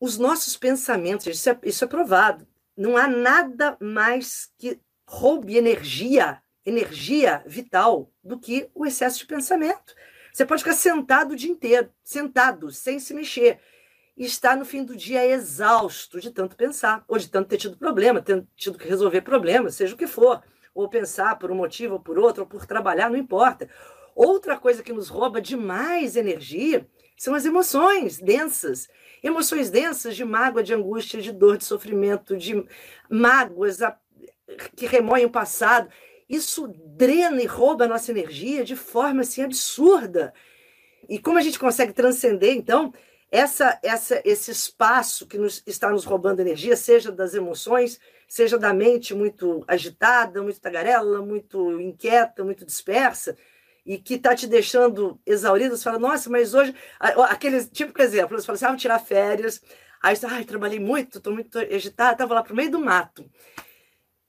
[0.00, 6.42] Os nossos pensamentos, isso é, isso é provado, não há nada mais que roube energia,
[6.64, 9.94] energia vital, do que o excesso de pensamento.
[10.32, 13.58] Você pode ficar sentado o dia inteiro, sentado, sem se mexer,
[14.16, 17.76] e estar no fim do dia exausto de tanto pensar, ou de tanto ter tido
[17.76, 20.42] problema, ter tido que resolver problemas, seja o que for
[20.76, 23.68] ou pensar por um motivo ou por outro, ou por trabalhar, não importa.
[24.14, 26.86] Outra coisa que nos rouba demais energia
[27.16, 28.88] são as emoções densas.
[29.22, 32.62] Emoções densas de mágoa, de angústia, de dor, de sofrimento, de
[33.10, 33.78] mágoas
[34.76, 35.88] que remoem o passado.
[36.28, 40.34] Isso drena e rouba a nossa energia de forma assim absurda.
[41.08, 42.92] E como a gente consegue transcender, então,
[43.30, 48.72] essa, essa, esse espaço que nos, está nos roubando energia, seja das emoções, seja da
[48.72, 53.36] mente muito agitada, muito tagarela, muito inquieta, muito dispersa,
[53.84, 56.74] e que está te deixando exaurido, você fala, nossa, mas hoje.
[57.00, 59.62] Aquele típico exemplo, você fala assim, ah, vou tirar férias.
[60.02, 63.24] Aí você, ai, trabalhei muito, estou muito agitada, estava lá para o meio do mato.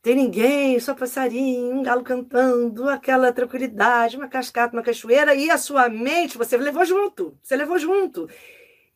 [0.01, 5.57] Tem ninguém, só passarinho, um galo cantando, aquela tranquilidade, uma cascata, uma cachoeira, e a
[5.57, 8.29] sua mente, você levou junto, você levou junto.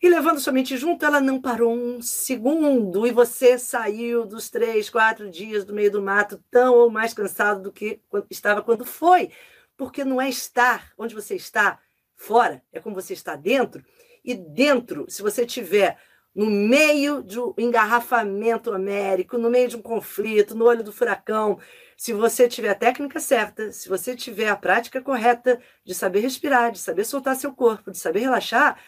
[0.02, 3.06] E levando sua mente junto, ela não parou um segundo.
[3.06, 7.62] E você saiu dos três, quatro dias do meio do mato tão ou mais cansado
[7.62, 9.30] do que estava quando foi.
[9.78, 11.80] Porque não é estar onde você está
[12.16, 13.86] fora, é como você está dentro.
[14.26, 15.98] E dentro, se você tiver
[16.34, 21.60] no meio de um engarrafamento américo, no meio de um conflito, no olho do furacão,
[21.96, 26.72] se você tiver a técnica certa, se você tiver a prática correta de saber respirar,
[26.72, 28.80] de saber soltar seu corpo, de saber relaxar,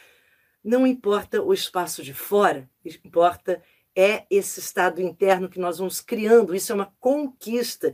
[0.63, 2.69] não importa o espaço de fora,
[3.03, 3.61] importa
[3.95, 6.55] é esse estado interno que nós vamos criando.
[6.55, 7.93] Isso é uma conquista.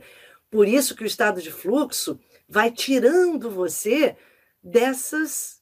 [0.50, 4.16] Por isso que o estado de fluxo vai tirando você
[4.62, 5.60] dessas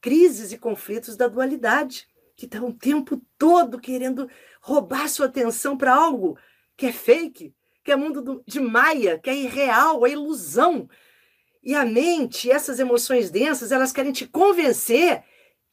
[0.00, 4.28] crises e conflitos da dualidade, que está o tempo todo querendo
[4.60, 6.38] roubar sua atenção para algo
[6.76, 10.88] que é fake, que é mundo do, de maia, que é irreal, é ilusão.
[11.62, 15.22] E a mente, essas emoções densas, elas querem te convencer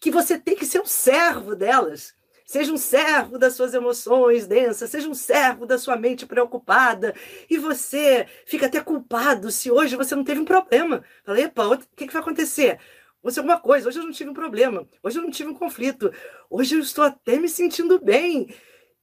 [0.06, 2.14] que você tem que ser um servo delas.
[2.46, 7.16] Seja um servo das suas emoções densas, seja um servo da sua mente preocupada.
[7.50, 11.04] E você fica até culpado se hoje você não teve um problema.
[11.24, 12.80] Fala, epa, o que, que vai acontecer?
[13.24, 16.14] Você alguma coisa, hoje eu não tive um problema, hoje eu não tive um conflito,
[16.52, 18.44] hoje eu estou até me sentindo bem.
[18.44, 18.54] O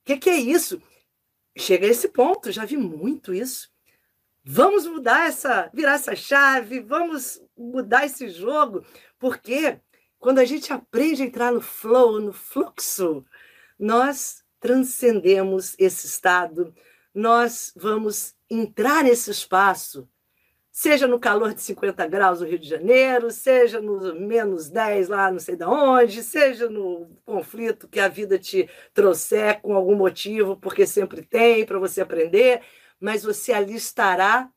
[0.04, 0.80] que, que é isso?
[1.58, 3.68] Chega a esse ponto, já vi muito isso.
[4.44, 8.86] Vamos mudar essa, virar essa chave, vamos mudar esse jogo,
[9.18, 9.80] porque
[10.22, 13.26] quando a gente aprende a entrar no flow, no fluxo,
[13.76, 16.72] nós transcendemos esse estado,
[17.12, 20.08] nós vamos entrar nesse espaço,
[20.70, 25.28] seja no calor de 50 graus no Rio de Janeiro, seja no menos 10 lá
[25.28, 30.56] não sei de onde, seja no conflito que a vida te trouxer com algum motivo,
[30.56, 32.62] porque sempre tem para você aprender,
[33.00, 34.48] mas você ali estará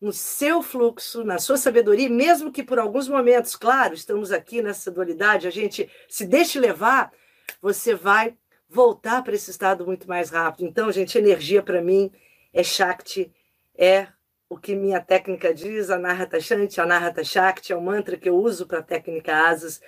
[0.00, 4.90] no seu fluxo, na sua sabedoria, mesmo que por alguns momentos, claro, estamos aqui nessa
[4.90, 7.12] dualidade, a gente se deixe levar,
[7.60, 8.34] você vai
[8.68, 10.66] voltar para esse estado muito mais rápido.
[10.66, 12.10] Então, gente, energia para mim
[12.52, 13.30] é Shakti,
[13.76, 14.08] é
[14.48, 18.66] o que minha técnica diz, Anahata Shanti, Anahata Shakti, é o mantra que eu uso
[18.66, 19.80] para a técnica Asas.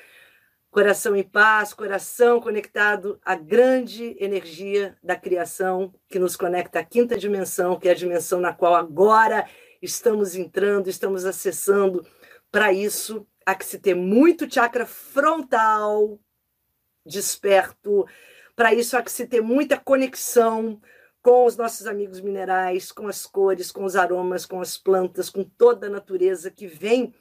[0.71, 7.19] Coração em paz, coração conectado à grande energia da criação que nos conecta à quinta
[7.19, 9.47] dimensão, que é a dimensão na qual agora
[9.83, 12.07] estamos entrando, estamos acessando.
[12.51, 16.19] Para isso, há que se ter muito chakra frontal
[17.05, 18.07] desperto.
[18.55, 20.81] Para isso, há que se ter muita conexão
[21.21, 25.45] com os nossos amigos minerais, com as cores, com os aromas, com as plantas, com
[25.45, 27.15] toda a natureza que vem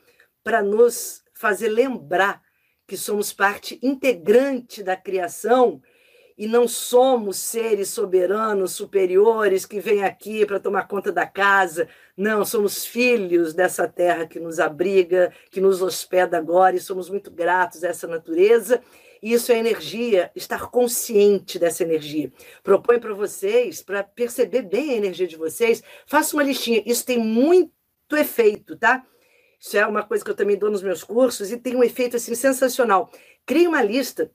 [0.43, 2.41] para nos fazer lembrar
[2.87, 5.81] que somos parte integrante da criação
[6.37, 11.87] e não somos seres soberanos, superiores, que vêm aqui para tomar conta da casa.
[12.21, 17.31] Não, somos filhos dessa terra que nos abriga, que nos hospeda agora, e somos muito
[17.31, 18.81] gratos a essa natureza
[19.21, 22.31] isso é energia, estar consciente dessa energia.
[22.63, 26.81] Proponho para vocês, para perceber bem a energia de vocês, faça uma listinha.
[26.87, 27.71] Isso tem muito
[28.13, 29.05] efeito, tá?
[29.59, 32.15] Isso é uma coisa que eu também dou nos meus cursos e tem um efeito
[32.15, 33.11] assim sensacional.
[33.45, 34.31] Crie uma lista.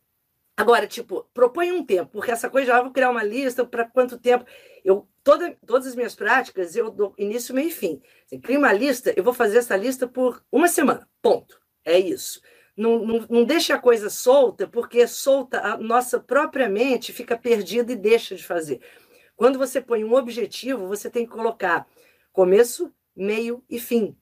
[0.56, 4.16] Agora, tipo, propõe um tempo, porque essa coisa já vou criar uma lista para quanto
[4.16, 4.46] tempo.
[4.84, 8.00] Eu toda, todas as minhas práticas eu dou início, meio e fim.
[8.24, 11.08] Assim, crie uma lista, eu vou fazer essa lista por uma semana.
[11.20, 11.60] Ponto.
[11.84, 12.40] É isso.
[12.76, 17.90] Não, não, não deixe a coisa solta, porque solta a nossa própria mente fica perdida
[17.90, 18.80] e deixa de fazer.
[19.34, 21.88] Quando você põe um objetivo, você tem que colocar
[22.32, 24.16] começo, meio e fim.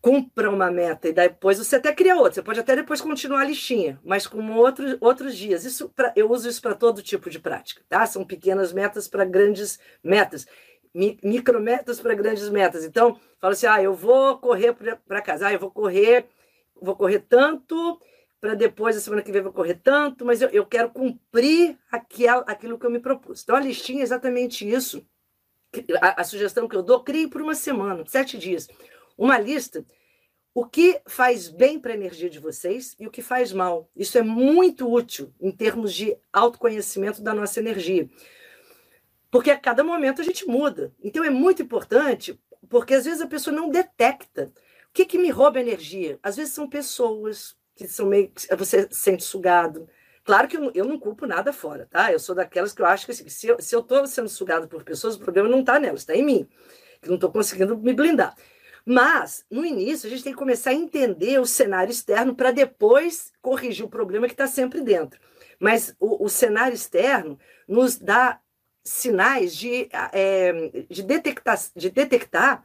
[0.00, 2.34] Cumpra uma meta e depois você até cria outra.
[2.34, 5.64] Você pode até depois continuar a listinha, mas com outro, outros dias.
[5.64, 8.06] Isso pra, eu uso isso para todo tipo de prática, tá?
[8.06, 10.46] São pequenas metas para grandes metas
[11.22, 12.84] micrometas para grandes metas.
[12.84, 14.74] Então, fala assim: ah, eu vou correr
[15.06, 16.26] para casa, ah, eu vou correr
[16.80, 18.00] vou correr tanto,
[18.40, 22.44] para depois, a semana que vem, vou correr tanto, mas eu, eu quero cumprir aquel,
[22.46, 23.42] aquilo que eu me propus.
[23.42, 25.06] Então, a listinha é exatamente isso.
[26.00, 28.68] A, a sugestão que eu dou, crie por uma semana, sete dias.
[29.16, 29.84] Uma lista
[30.54, 33.90] o que faz bem para a energia de vocês e o que faz mal.
[33.94, 38.08] Isso é muito útil em termos de autoconhecimento da nossa energia.
[39.30, 40.94] Porque a cada momento a gente muda.
[41.02, 44.50] Então é muito importante, porque às vezes a pessoa não detecta
[44.96, 46.18] que, que me rouba energia?
[46.22, 48.32] Às vezes são pessoas que são meio.
[48.56, 49.86] Você sente sugado.
[50.24, 52.10] Claro que eu, eu não culpo nada fora, tá?
[52.10, 55.14] Eu sou daquelas que eu acho que assim, se eu estou sendo sugado por pessoas,
[55.14, 56.48] o problema não está nelas, está em mim.
[57.02, 58.34] Que não estou conseguindo me blindar.
[58.88, 63.32] Mas, no início, a gente tem que começar a entender o cenário externo para depois
[63.42, 65.18] corrigir o problema que está sempre dentro.
[65.58, 68.38] Mas o, o, cenário externo nos dá
[68.84, 72.62] sinais de, é, de, detectar, de detectar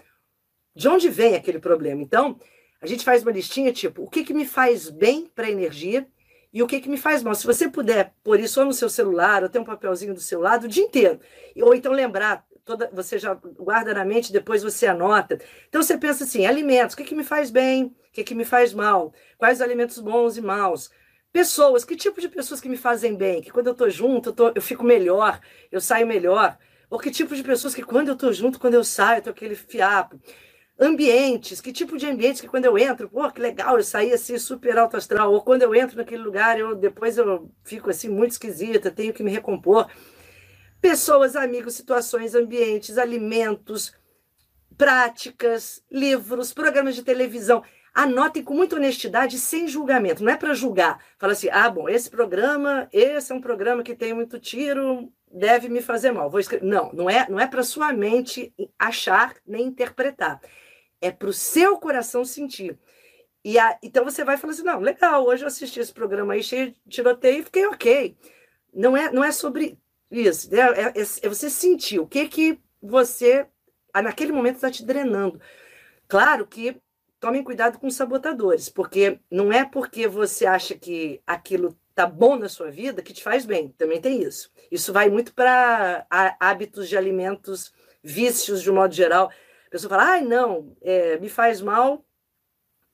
[0.75, 2.03] de onde vem aquele problema.
[2.03, 2.39] Então,
[2.79, 6.07] a gente faz uma listinha tipo, o que, que me faz bem para a energia
[6.53, 7.33] e o que, que me faz mal.
[7.33, 10.39] Se você puder pôr isso ou no seu celular, ou ter um papelzinho do seu
[10.39, 11.19] lado o dia inteiro,
[11.55, 15.39] ou então lembrar, toda, você já guarda na mente, depois você anota.
[15.67, 18.45] Então você pensa assim, alimentos, o que, que me faz bem, o que, que me
[18.45, 20.89] faz mal, quais os alimentos bons e maus.
[21.31, 24.33] Pessoas, que tipo de pessoas que me fazem bem, que quando eu estou junto, eu,
[24.33, 25.39] tô, eu fico melhor,
[25.71, 26.57] eu saio melhor.
[26.89, 29.29] Ou que tipo de pessoas que quando eu estou junto, quando eu saio, eu tô
[29.29, 30.19] aquele fiapo
[30.79, 34.37] ambientes, que tipo de ambientes que quando eu entro, pô, que legal, eu saí assim
[34.39, 38.31] super alto astral, ou quando eu entro naquele lugar, eu depois eu fico assim muito
[38.31, 39.87] esquisita, tenho que me recompor.
[40.81, 43.93] Pessoas, amigos, situações, ambientes, alimentos,
[44.77, 47.63] práticas, livros, programas de televisão.
[47.93, 50.23] Anotem com muita honestidade, sem julgamento.
[50.23, 51.03] Não é para julgar.
[51.19, 55.69] Fala assim: ah, bom, esse programa, esse é um programa que tem muito tiro, deve
[55.69, 56.29] me fazer mal.
[56.29, 56.65] Vou escrever.
[56.65, 60.41] Não, não é, não é para sua mente achar nem interpretar
[61.01, 62.77] é para o seu coração sentir.
[63.43, 66.43] E a, então você vai falar assim: não, legal, hoje eu assisti esse programa aí
[66.43, 68.15] cheio de tiroteio e fiquei ok.
[68.73, 69.77] Não é, não é sobre
[70.11, 73.47] isso, é, é, é você sentir o que que você,
[73.95, 75.39] naquele momento, está te drenando.
[76.07, 76.75] Claro que
[77.19, 82.35] tomem cuidado com os sabotadores, porque não é porque você acha que aquilo tá bom
[82.35, 84.51] na sua vida que te faz bem, também tem isso.
[84.71, 86.05] Isso vai muito para
[86.39, 87.71] hábitos de alimentos,
[88.03, 89.31] vícios de um modo geral.
[89.67, 92.03] A pessoa fala, ai, não, é, me faz mal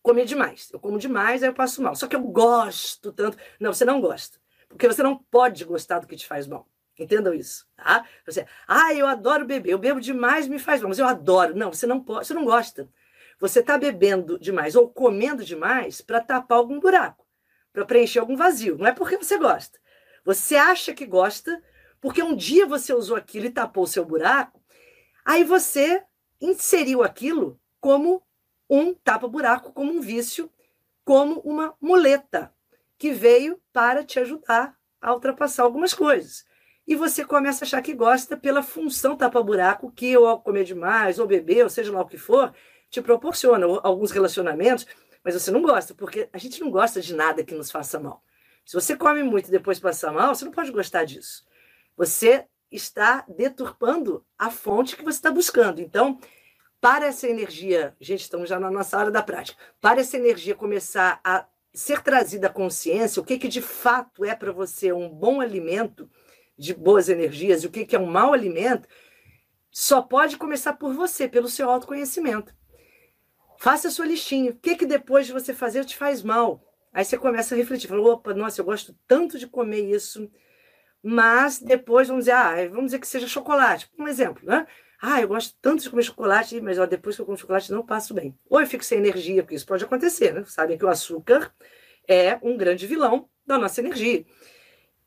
[0.02, 0.70] comer demais.
[0.72, 1.96] Eu como demais, aí eu passo mal.
[1.96, 3.38] Só que eu gosto tanto.
[3.60, 4.40] Não, você não gosta.
[4.68, 6.68] Porque você não pode gostar do que te faz mal.
[7.00, 8.06] Entendam isso, tá?
[8.26, 11.56] Você, ah, eu adoro beber, eu bebo demais, me faz mal, mas eu adoro.
[11.56, 12.90] Não, você não pode, você não gosta.
[13.40, 17.28] Você está bebendo demais ou comendo demais para tapar algum buraco,
[17.72, 18.78] para preencher algum vazio.
[18.78, 19.80] Não é porque você gosta.
[20.26, 21.62] Você acha que gosta
[22.02, 24.62] porque um dia você usou aquilo e tapou o seu buraco,
[25.26, 26.04] aí você
[26.40, 28.24] inseriu aquilo como
[28.70, 30.52] um tapa-buraco, como um vício,
[31.04, 32.54] como uma muleta
[32.98, 36.46] que veio para te ajudar a ultrapassar algumas coisas.
[36.88, 41.28] E você começa a achar que gosta pela função tapa-buraco que ou comer demais, ou
[41.28, 42.54] beber, ou seja lá o que for,
[42.90, 43.66] te proporciona.
[43.84, 44.88] Alguns relacionamentos,
[45.22, 48.24] mas você não gosta, porque a gente não gosta de nada que nos faça mal.
[48.66, 51.46] Se você come muito e depois passa mal, você não pode gostar disso.
[51.98, 55.82] Você está deturpando a fonte que você está buscando.
[55.82, 56.18] Então,
[56.80, 61.20] para essa energia, gente, estamos já na nossa hora da prática, para essa energia começar
[61.24, 65.42] a ser trazida à consciência, o que, que de fato é para você um bom
[65.42, 66.10] alimento
[66.58, 68.88] de boas energias e o que, é um mau alimento,
[69.70, 72.54] só pode começar por você, pelo seu autoconhecimento.
[73.60, 74.52] Faça a sua listinha.
[74.52, 76.64] O que, que depois de você fazer te faz mal?
[76.92, 80.32] Aí você começa a refletir, fala, opa, nossa, eu gosto tanto de comer isso,
[81.04, 83.90] mas depois vamos dizer, ah, vamos dizer que seja chocolate.
[83.98, 84.66] Um exemplo, né?
[85.00, 87.86] Ah, eu gosto tanto de comer chocolate, mas ó, depois que eu como chocolate não
[87.86, 88.36] passo bem.
[88.50, 90.44] Ou eu fico sem energia, porque isso pode acontecer, né?
[90.46, 91.54] Sabem que o açúcar
[92.08, 94.26] é um grande vilão da nossa energia.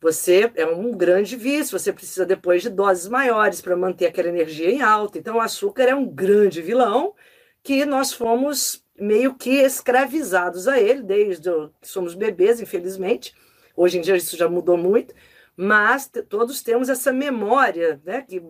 [0.01, 4.71] Você é um grande vício, você precisa depois de doses maiores para manter aquela energia
[4.71, 5.19] em alta.
[5.19, 7.15] Então, o açúcar é um grande vilão
[7.63, 13.35] que nós fomos meio que escravizados a ele, desde que somos bebês, infelizmente.
[13.77, 15.15] Hoje em dia isso já mudou muito,
[15.57, 18.43] mas todos temos essa memória, né, que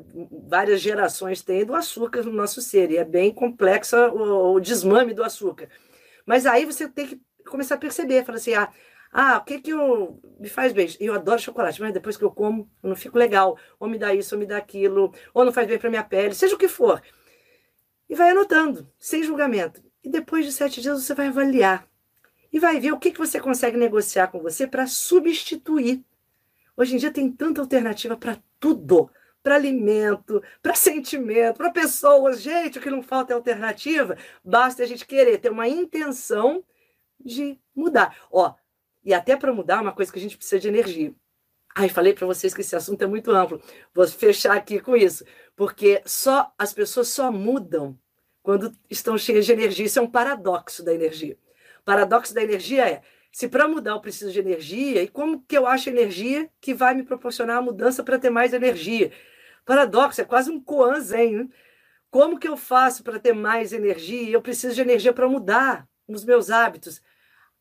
[0.48, 5.14] várias gerações têm do açúcar no nosso ser, e é bem complexa o, o desmame
[5.14, 5.68] do açúcar.
[6.24, 8.72] Mas aí você tem que começar a perceber, falar assim, ah,
[9.12, 10.86] ah, o que que eu, me faz bem?
[11.00, 13.58] Eu adoro chocolate, mas depois que eu como, eu não fico legal.
[13.78, 16.34] Ou me dá isso, ou me dá aquilo, ou não faz bem para minha pele,
[16.34, 17.02] seja o que for.
[18.08, 19.82] E vai anotando, sem julgamento.
[20.02, 21.88] E depois de sete dias você vai avaliar.
[22.52, 26.04] E vai ver o que, que você consegue negociar com você para substituir.
[26.76, 29.10] Hoje em dia tem tanta alternativa para tudo.
[29.42, 32.42] Para alimento, para sentimento, para pessoas.
[32.42, 34.16] Gente, o que não falta é alternativa.
[34.44, 36.62] Basta a gente querer ter uma intenção
[37.18, 38.16] de mudar.
[38.30, 38.54] Ó,
[39.04, 41.14] e até para mudar, é uma coisa que a gente precisa de energia.
[41.74, 43.62] Ai, falei para vocês que esse assunto é muito amplo.
[43.94, 45.24] Vou fechar aqui com isso,
[45.56, 47.98] porque só as pessoas só mudam
[48.42, 49.86] quando estão cheias de energia.
[49.86, 51.38] Isso é um paradoxo da energia.
[51.80, 55.56] O paradoxo da energia é: se para mudar eu preciso de energia, e como que
[55.56, 59.12] eu acho energia que vai me proporcionar a mudança para ter mais energia?
[59.64, 61.36] Paradoxo, é quase um koan zen.
[61.36, 61.48] Né?
[62.10, 64.30] Como que eu faço para ter mais energia?
[64.30, 67.00] Eu preciso de energia para mudar os meus hábitos.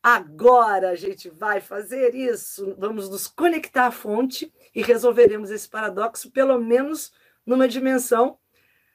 [0.02, 2.76] Agora a gente vai fazer isso.
[2.78, 7.12] Vamos nos conectar à fonte e resolveremos esse paradoxo, pelo menos
[7.46, 8.38] numa dimensão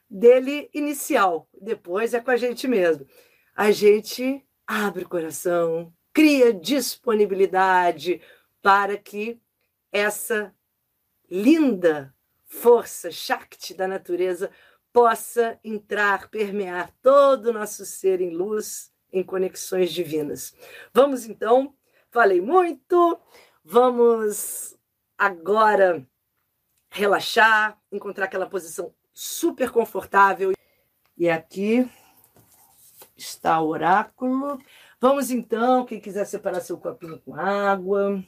[0.08, 1.48] dele inicial.
[1.60, 3.06] Depois é com a gente mesmo.
[3.54, 8.22] A gente abre o coração, cria disponibilidade
[8.62, 9.38] para que
[9.92, 10.54] essa
[11.30, 12.14] linda
[12.46, 14.50] força Shakti da natureza
[14.92, 20.54] possa entrar, permear todo o nosso ser em luz em conexões divinas.
[20.92, 21.72] Vamos então,
[22.10, 23.18] falei muito,
[23.64, 24.76] vamos
[25.16, 26.06] agora
[26.90, 30.52] relaxar, encontrar aquela posição super confortável.
[31.16, 31.88] E aqui
[33.16, 34.58] está o oráculo.
[35.00, 38.22] Vamos então, quem quiser separar seu copinho com água,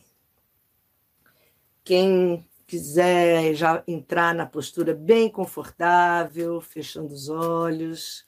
[1.82, 8.26] quem quiser já entrar na postura bem confortável, fechando os olhos,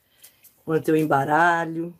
[0.61, 1.97] enquanto eu embaralho.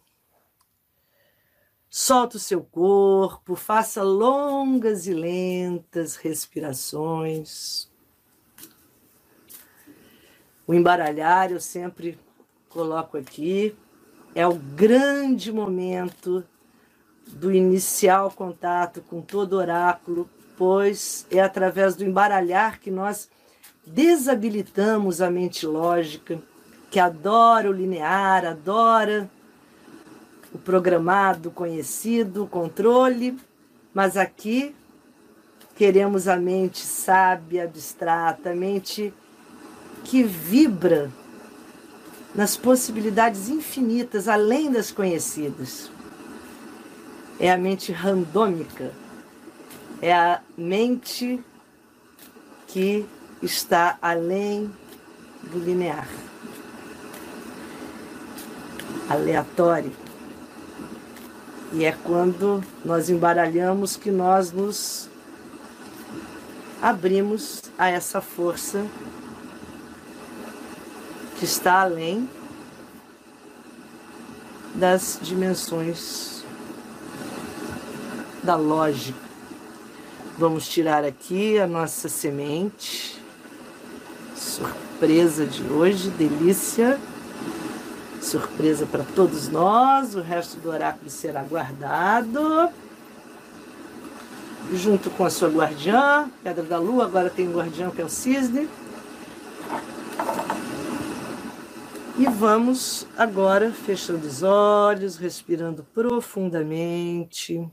[2.01, 7.91] Solta o seu corpo, faça longas e lentas respirações.
[10.65, 12.17] O embaralhar eu sempre
[12.69, 13.75] coloco aqui,
[14.33, 16.45] é o grande momento
[17.27, 23.29] do inicial contato com todo oráculo, pois é através do embaralhar que nós
[23.85, 26.41] desabilitamos a mente lógica,
[26.93, 29.29] que adora o linear, adora
[30.53, 33.39] o programado, conhecido, o controle,
[33.93, 34.75] mas aqui
[35.77, 39.13] queremos a mente sábia, abstrata, a mente
[40.05, 41.11] que vibra
[42.35, 45.91] nas possibilidades infinitas além das conhecidas.
[47.39, 48.91] É a mente randômica,
[50.03, 51.43] é a mente
[52.67, 53.07] que
[53.41, 54.71] está além
[55.45, 56.09] do linear,
[59.09, 60.08] aleatório
[61.73, 65.09] e é quando nós embaralhamos que nós nos
[66.81, 68.87] abrimos a essa força
[71.39, 72.29] que está além
[74.75, 76.43] das dimensões
[78.43, 79.19] da lógica.
[80.39, 83.21] Vamos tirar aqui a nossa semente.
[84.37, 86.99] Surpresa de hoje, delícia
[88.29, 90.15] surpresa para todos nós.
[90.15, 92.71] O resto do oráculo será guardado.
[94.73, 98.09] junto com a sua guardiã, Pedra da Lua, agora tem um guardião que é o
[98.09, 98.69] cisne.
[102.19, 107.67] E vamos agora fechando os olhos, respirando profundamente.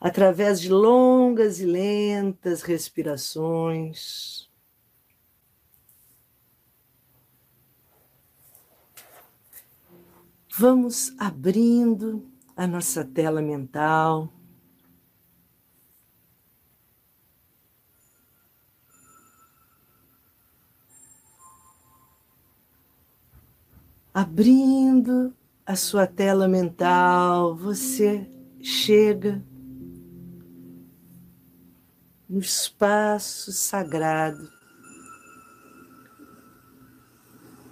[0.00, 4.47] Através de longas e lentas respirações.
[10.58, 14.28] Vamos abrindo a nossa tela mental.
[24.12, 25.32] abrindo
[25.64, 28.28] a sua tela mental, você
[28.60, 29.40] chega
[32.28, 34.57] no espaço sagrado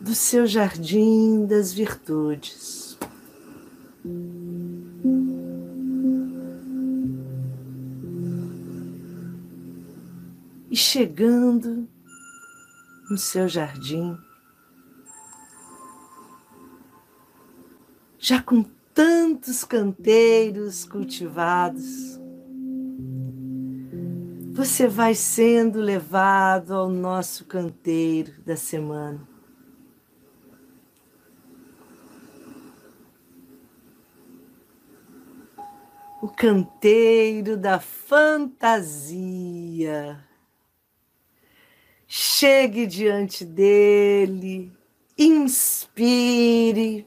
[0.07, 2.97] do seu jardim das virtudes.
[10.71, 11.89] E chegando
[13.11, 14.17] no seu jardim,
[18.17, 18.63] já com
[18.95, 22.21] tantos canteiros cultivados,
[24.53, 29.36] você vai sendo levado ao nosso canteiro da semana.
[36.27, 39.14] O canteiro da fantasia.
[42.05, 44.72] Chegue diante dele,
[45.16, 47.07] inspire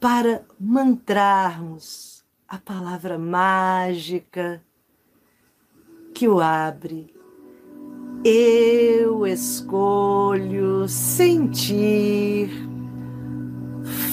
[0.00, 4.60] para mantrarmos a palavra mágica
[6.12, 7.14] que o abre.
[8.24, 12.50] Eu escolho sentir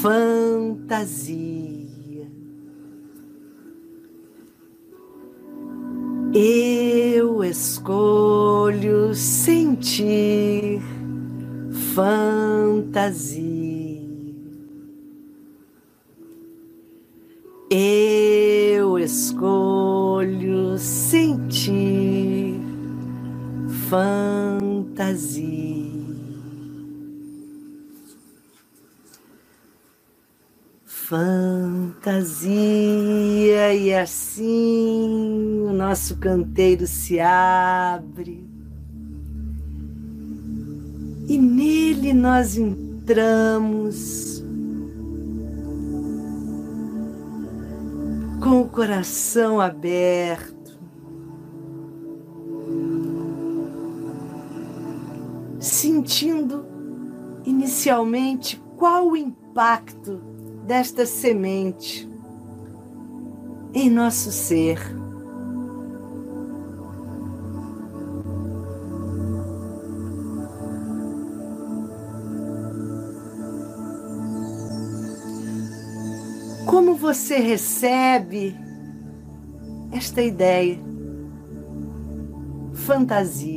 [0.03, 1.76] fantasia.
[6.39, 10.79] Eu escolho sentir
[11.95, 13.57] fantasia.
[17.71, 22.61] Eu escolho sentir
[23.89, 25.86] fantasia.
[31.09, 32.51] Fantasia,
[33.73, 38.45] e assim o nosso canteiro se abre,
[41.29, 44.43] e nele nós entramos
[48.41, 50.77] com o coração aberto,
[55.57, 56.65] sentindo
[57.45, 60.35] inicialmente qual o impacto
[60.67, 62.07] desta semente
[63.73, 64.77] em nosso ser.
[76.65, 78.53] Como você recebe
[79.93, 80.77] esta ideia?
[82.73, 83.56] Fantasia.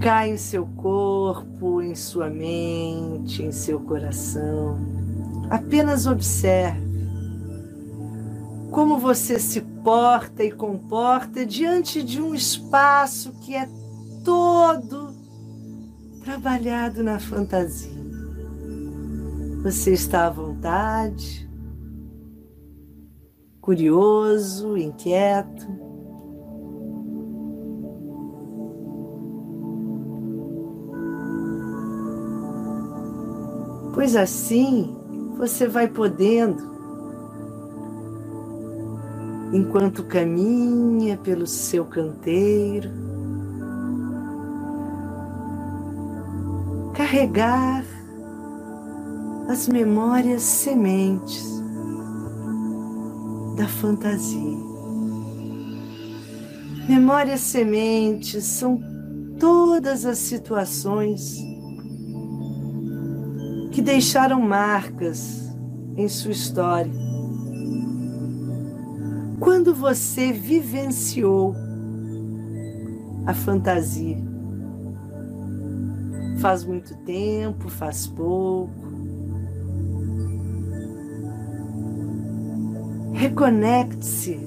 [0.00, 4.78] Cai em seu corpo, em sua mente, em seu coração.
[5.50, 6.88] Apenas observe
[8.70, 13.68] como você se porta e comporta diante de um espaço que é
[14.24, 15.14] todo
[16.22, 17.98] trabalhado na fantasia.
[19.62, 21.50] Você está à vontade,
[23.60, 25.87] curioso, inquieto.
[33.98, 34.96] Pois assim
[35.36, 36.62] você vai podendo
[39.52, 42.88] enquanto caminha pelo seu canteiro,
[46.94, 47.84] carregar
[49.48, 51.60] as memórias sementes
[53.56, 54.58] da fantasia.
[56.88, 58.80] Memórias sementes são
[59.40, 61.57] todas as situações
[63.78, 65.56] que deixaram marcas
[65.96, 66.90] em sua história
[69.38, 71.54] quando você vivenciou
[73.24, 74.18] a fantasia?
[76.40, 78.74] Faz muito tempo, faz pouco?
[83.12, 84.40] Reconecte-se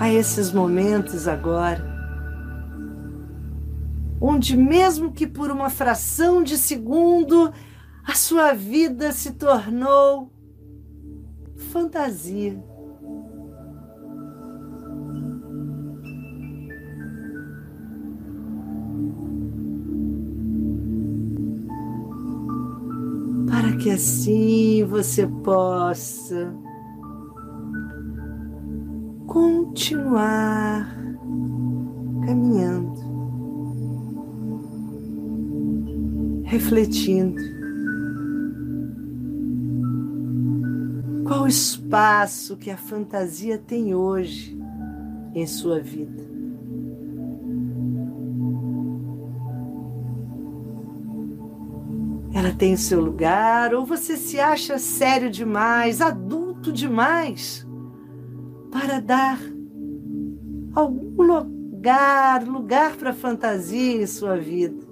[0.00, 1.93] a esses momentos agora,
[4.26, 7.52] onde, mesmo que por uma fração de segundo,
[8.02, 10.32] a sua vida se tornou
[11.56, 12.58] fantasia.
[23.46, 26.50] Para que assim você possa
[29.26, 30.88] continuar
[32.24, 33.03] caminhando,
[36.54, 37.42] refletindo.
[41.26, 44.56] Qual o espaço que a fantasia tem hoje
[45.34, 46.22] em sua vida?
[52.32, 57.66] Ela tem seu lugar ou você se acha sério demais, adulto demais?
[58.70, 59.38] para dar
[60.74, 64.83] algum lugar, lugar para fantasia em sua vida.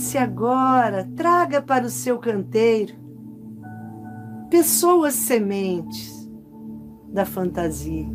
[0.00, 2.94] Pense agora, traga para o seu canteiro
[4.48, 6.26] pessoas sementes
[7.12, 8.08] da fantasia.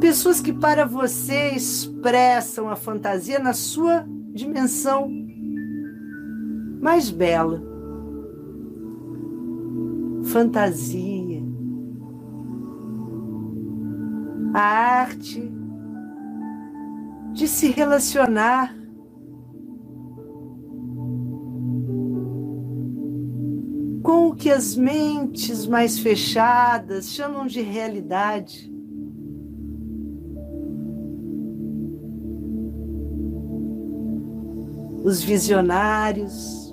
[0.00, 5.10] Pessoas que para você expressam a fantasia na sua dimensão
[6.80, 7.62] mais bela.
[10.24, 11.42] Fantasia.
[14.54, 15.52] A arte
[17.34, 18.78] de se relacionar
[24.38, 28.72] que as mentes mais fechadas chamam de realidade.
[35.02, 36.72] Os visionários,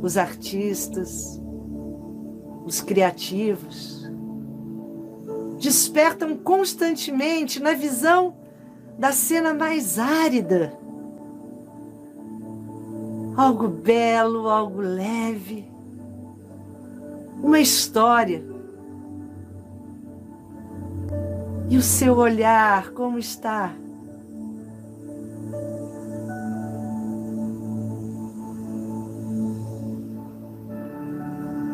[0.00, 1.42] os artistas,
[2.64, 4.08] os criativos,
[5.58, 8.36] despertam constantemente na visão
[8.96, 10.72] da cena mais árida.
[13.36, 15.75] Algo belo, algo leve,
[17.46, 18.44] uma história.
[21.70, 23.72] E o seu olhar, como está?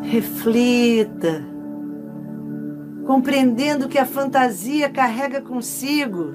[0.03, 1.43] Reflita,
[3.07, 6.33] compreendendo que a fantasia carrega consigo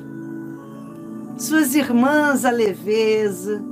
[1.39, 3.63] suas irmãs a leveza,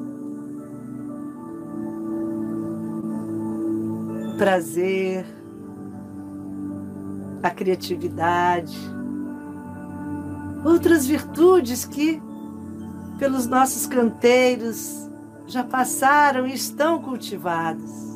[4.38, 5.26] prazer,
[7.46, 8.76] a criatividade,
[10.64, 12.20] outras virtudes que,
[13.18, 15.08] pelos nossos canteiros,
[15.46, 18.06] já passaram e estão cultivadas.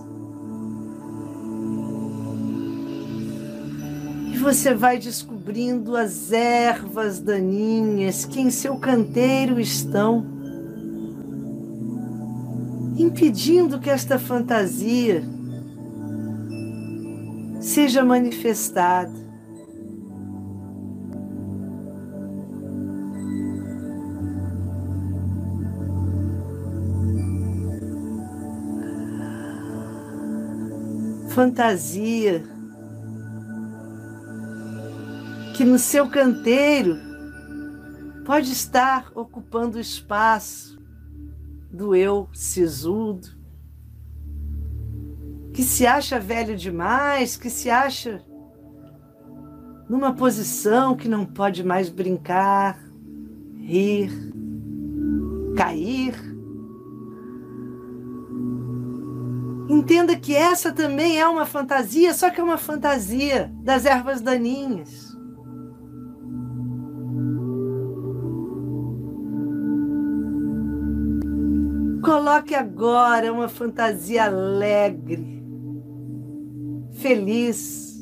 [4.40, 10.24] você vai descobrindo as ervas daninhas que em seu canteiro estão,
[12.96, 15.22] impedindo que esta fantasia
[17.61, 19.30] seja manifestada.
[31.28, 32.42] Fantasia
[35.56, 36.98] que no seu canteiro
[38.24, 40.78] pode estar ocupando o espaço
[41.70, 43.39] do eu sisudo,
[45.53, 48.22] que se acha velho demais, que se acha
[49.88, 52.78] numa posição que não pode mais brincar,
[53.57, 54.12] rir,
[55.57, 56.14] cair.
[59.68, 65.11] Entenda que essa também é uma fantasia, só que é uma fantasia das ervas daninhas.
[72.03, 75.39] Coloque agora uma fantasia alegre,
[77.01, 77.98] feliz,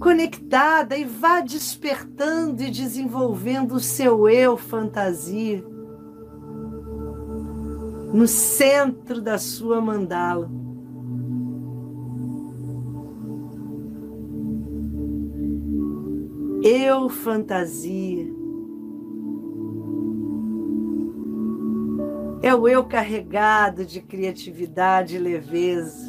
[0.00, 5.64] conectada e vá despertando e desenvolvendo o seu eu fantasia
[8.12, 10.50] no centro da sua mandala.
[16.62, 18.36] Eu fantasia
[22.46, 26.05] É o eu carregado de criatividade e leveza,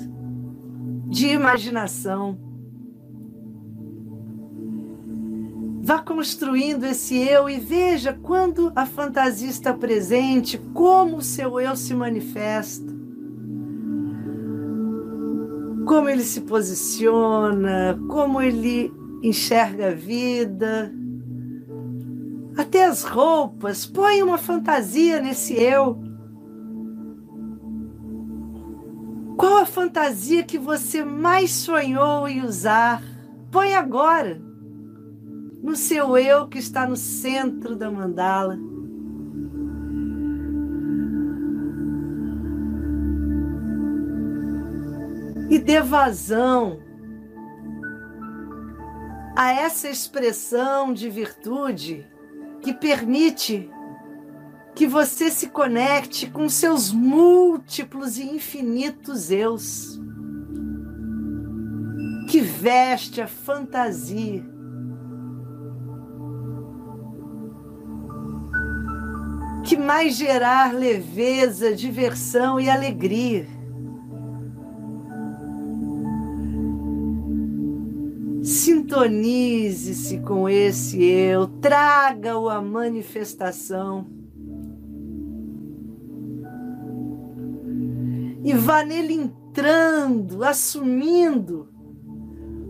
[1.07, 2.37] de imaginação.
[5.81, 11.75] Vá construindo esse eu e veja quando a fantasia está presente, como o seu eu
[11.75, 12.97] se manifesta.
[15.87, 18.93] como ele se posiciona, como ele
[19.23, 20.93] enxerga a vida,
[22.57, 23.85] até as roupas.
[23.85, 25.97] Põe uma fantasia nesse eu.
[29.37, 33.03] Qual a fantasia que você mais sonhou em usar?
[33.51, 34.41] Põe agora,
[35.61, 38.57] no seu eu que está no centro da mandala.
[45.51, 46.79] E dê vazão
[49.35, 52.07] a essa expressão de virtude
[52.59, 53.69] que permite
[54.77, 59.99] que você se conecte com seus múltiplos e infinitos eus,
[62.29, 64.45] que veste a fantasia.
[69.63, 73.47] Que mais gerar leveza, diversão e alegria.
[78.43, 84.16] Sintonize-se com esse eu, traga-o à manifestação.
[88.47, 91.67] E vá nele entrando, assumindo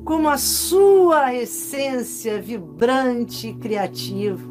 [0.03, 4.41] como a sua essência vibrante e criativa.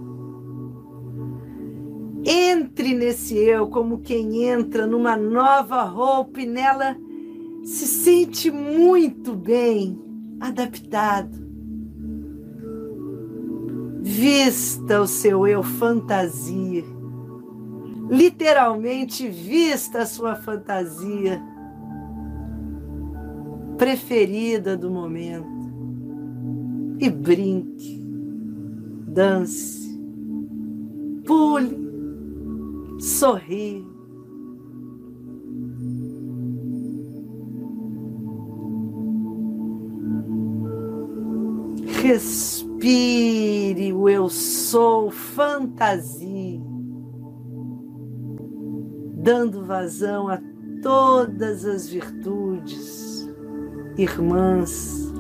[2.24, 6.96] Entre nesse eu como quem entra numa nova roupa e nela
[7.64, 10.00] se sente muito bem
[10.38, 11.44] adaptado.
[14.00, 16.84] Vista o seu eu fantasia.
[18.08, 21.42] Literalmente, vista a sua fantasia
[23.76, 25.56] preferida do momento.
[26.98, 28.00] E brinque,
[29.08, 29.98] dance,
[31.24, 31.76] pule,
[32.98, 33.84] sorri
[42.06, 46.35] Respire o eu sou fantasia,
[49.26, 50.40] dando vazão a
[50.80, 53.28] todas as virtudes,
[53.98, 55.12] irmãs,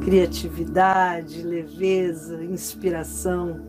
[0.00, 3.68] criatividade, leveza, inspiração.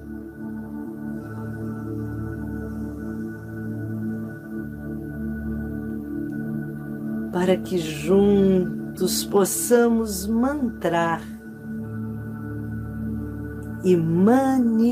[7.33, 11.23] Para que juntos possamos mantrar
[13.83, 14.91] e manifestar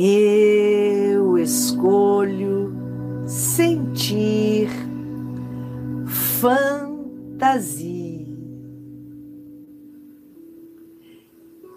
[0.00, 2.72] eu escolho
[3.26, 4.68] sentir
[6.06, 7.18] fantasia.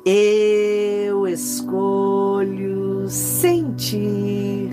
[0.06, 4.70] Eu escolho sentir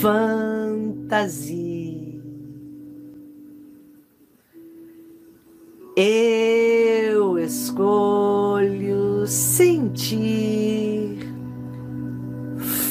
[0.00, 1.51] fantasia.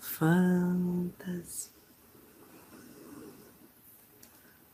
[0.00, 1.70] fantasia,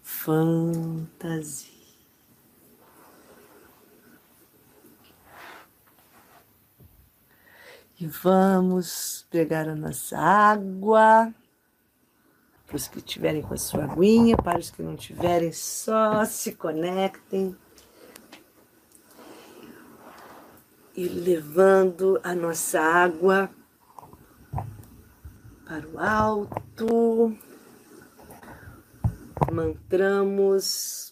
[0.02, 1.75] fantasia.
[7.98, 11.32] E vamos pegar a nossa água.
[12.66, 16.52] Para os que tiverem com a sua aguinha, para os que não tiverem, só se
[16.54, 17.56] conectem.
[20.94, 23.48] E levando a nossa água
[25.64, 27.34] para o alto.
[29.50, 31.10] Mantramos.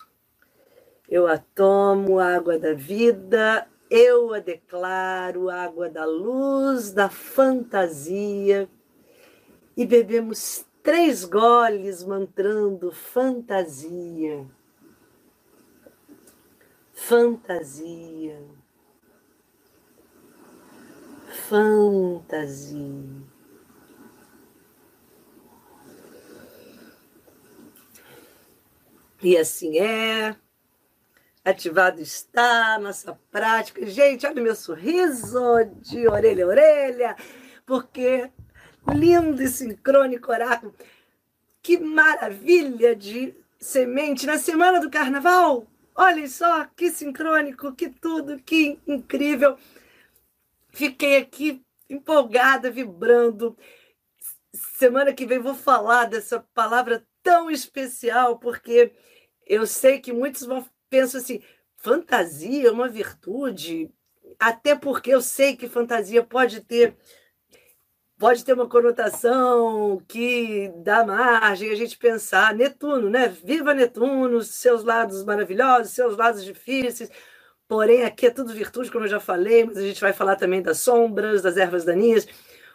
[1.08, 3.66] Eu a tomo, água da vida,
[3.96, 8.68] eu a declaro, água da luz, da fantasia,
[9.76, 14.44] e bebemos três goles mantrando fantasia.
[16.92, 18.42] Fantasia.
[21.48, 22.82] Fantasia.
[29.22, 30.43] E assim é.
[31.44, 33.84] Ativado está nossa prática.
[33.84, 35.38] Gente, olha o meu sorriso
[35.82, 37.16] de orelha a orelha,
[37.66, 38.30] porque
[38.94, 40.74] lindo e sincrônico oráculo.
[41.62, 45.66] que maravilha de semente na semana do carnaval!
[45.94, 49.58] Olhem só que sincrônico, que tudo, que incrível.
[50.70, 53.56] Fiquei aqui empolgada, vibrando.
[54.52, 58.92] Semana que vem vou falar dessa palavra tão especial, porque
[59.46, 61.42] eu sei que muitos vão pensar assim:
[61.76, 63.90] fantasia é uma virtude,
[64.38, 66.96] até porque eu sei que fantasia pode ter
[68.18, 73.28] pode ter uma conotação que dá margem a gente pensar Netuno, né?
[73.28, 77.10] Viva Netuno, seus lados maravilhosos, seus lados difíceis.
[77.68, 80.62] Porém, aqui é tudo virtude, como eu já falei, mas a gente vai falar também
[80.62, 82.26] das sombras, das ervas daninhas.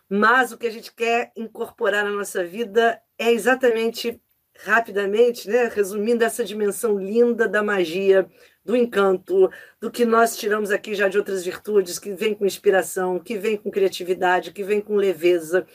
[0.10, 4.22] Mas o que a gente quer incorporar na nossa vida é exatamente,
[4.64, 8.28] rapidamente, né, resumindo, essa dimensão linda da magia,
[8.64, 9.50] do encanto,
[9.80, 13.58] do que nós tiramos aqui já de outras virtudes, que vem com inspiração, que vem
[13.58, 15.66] com criatividade, que vem com leveza,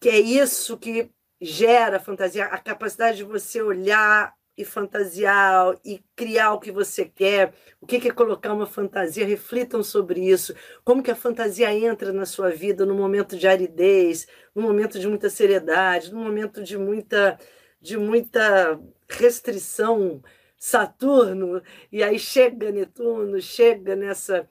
[0.00, 1.10] que é isso que
[1.40, 7.52] gera fantasia, a capacidade de você olhar e fantasiar e criar o que você quer.
[7.80, 9.26] O que é colocar uma fantasia?
[9.26, 10.54] Reflitam sobre isso.
[10.84, 15.08] Como que a fantasia entra na sua vida no momento de aridez, no momento de
[15.08, 17.38] muita seriedade, no momento de muita
[17.84, 20.22] de muita restrição,
[20.56, 21.62] Saturno,
[21.92, 24.48] e aí chega Netuno, chega nessa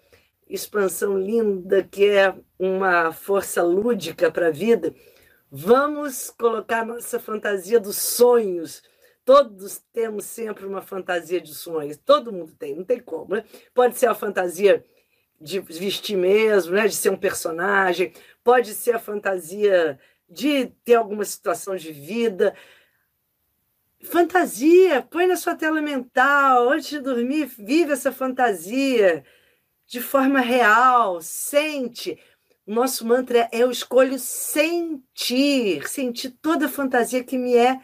[0.47, 4.93] expansão linda que é uma força lúdica para a vida.
[5.49, 8.83] Vamos colocar nossa fantasia dos sonhos
[9.25, 13.35] Todos temos sempre uma fantasia de sonhos, todo mundo tem, não tem como.
[13.35, 13.45] Né?
[13.73, 14.83] Pode ser a fantasia
[15.39, 16.87] de vestir mesmo, né?
[16.87, 18.11] de ser um personagem,
[18.43, 19.97] pode ser a fantasia
[20.29, 22.53] de ter alguma situação de vida.
[24.03, 29.23] Fantasia, põe na sua tela mental, antes de dormir, vive essa fantasia
[29.87, 32.19] de forma real, sente.
[32.65, 37.79] O nosso mantra é eu escolho sentir, sentir toda a fantasia que me é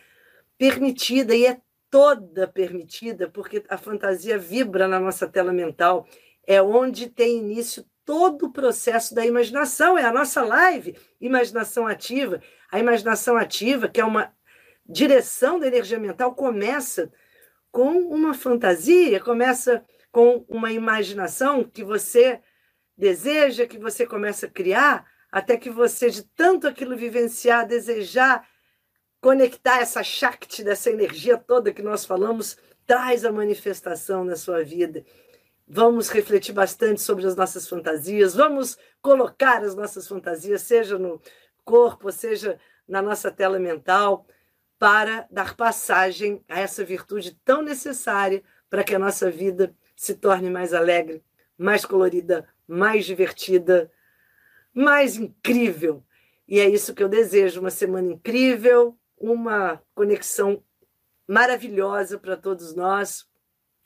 [0.57, 6.07] permitida e é toda permitida, porque a fantasia vibra na nossa tela mental,
[6.45, 12.41] é onde tem início todo o processo da imaginação, é a nossa live, imaginação ativa.
[12.71, 14.33] A imaginação ativa, que é uma
[14.89, 17.11] direção da energia mental, começa
[17.71, 22.41] com uma fantasia, começa com uma imaginação que você
[22.97, 28.47] deseja, que você começa a criar, até que você, de tanto aquilo vivenciar, desejar,
[29.21, 35.05] conectar essa Shakti, dessa energia toda que nós falamos, traz a manifestação na sua vida.
[35.67, 41.21] Vamos refletir bastante sobre as nossas fantasias, vamos colocar as nossas fantasias, seja no
[41.63, 44.25] corpo, seja na nossa tela mental,
[44.79, 50.49] para dar passagem a essa virtude tão necessária para que a nossa vida se torne
[50.49, 51.21] mais alegre,
[51.57, 53.91] mais colorida, mais divertida,
[54.73, 56.01] mais incrível.
[56.47, 60.63] E é isso que eu desejo: uma semana incrível, uma conexão
[61.27, 63.27] maravilhosa para todos nós,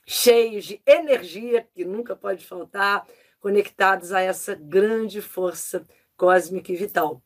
[0.06, 3.06] cheios de energia que nunca pode faltar,
[3.39, 5.86] conectados a essa grande força
[6.16, 7.22] cósmica e vital.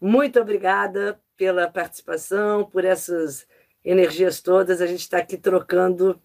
[0.00, 3.46] Muito obrigada pela participação, por essas
[3.84, 4.80] energias todas.
[4.80, 6.20] A gente está aqui trocando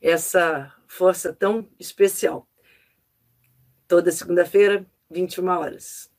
[0.00, 2.46] essa força tão especial.
[3.88, 6.10] Toda segunda-feira, 21 horas.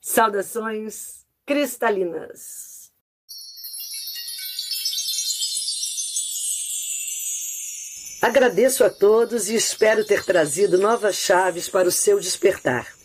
[0.00, 2.92] Saudações cristalinas.
[8.20, 12.90] Agradeço a todos e espero ter trazido novas chaves para o seu despertar.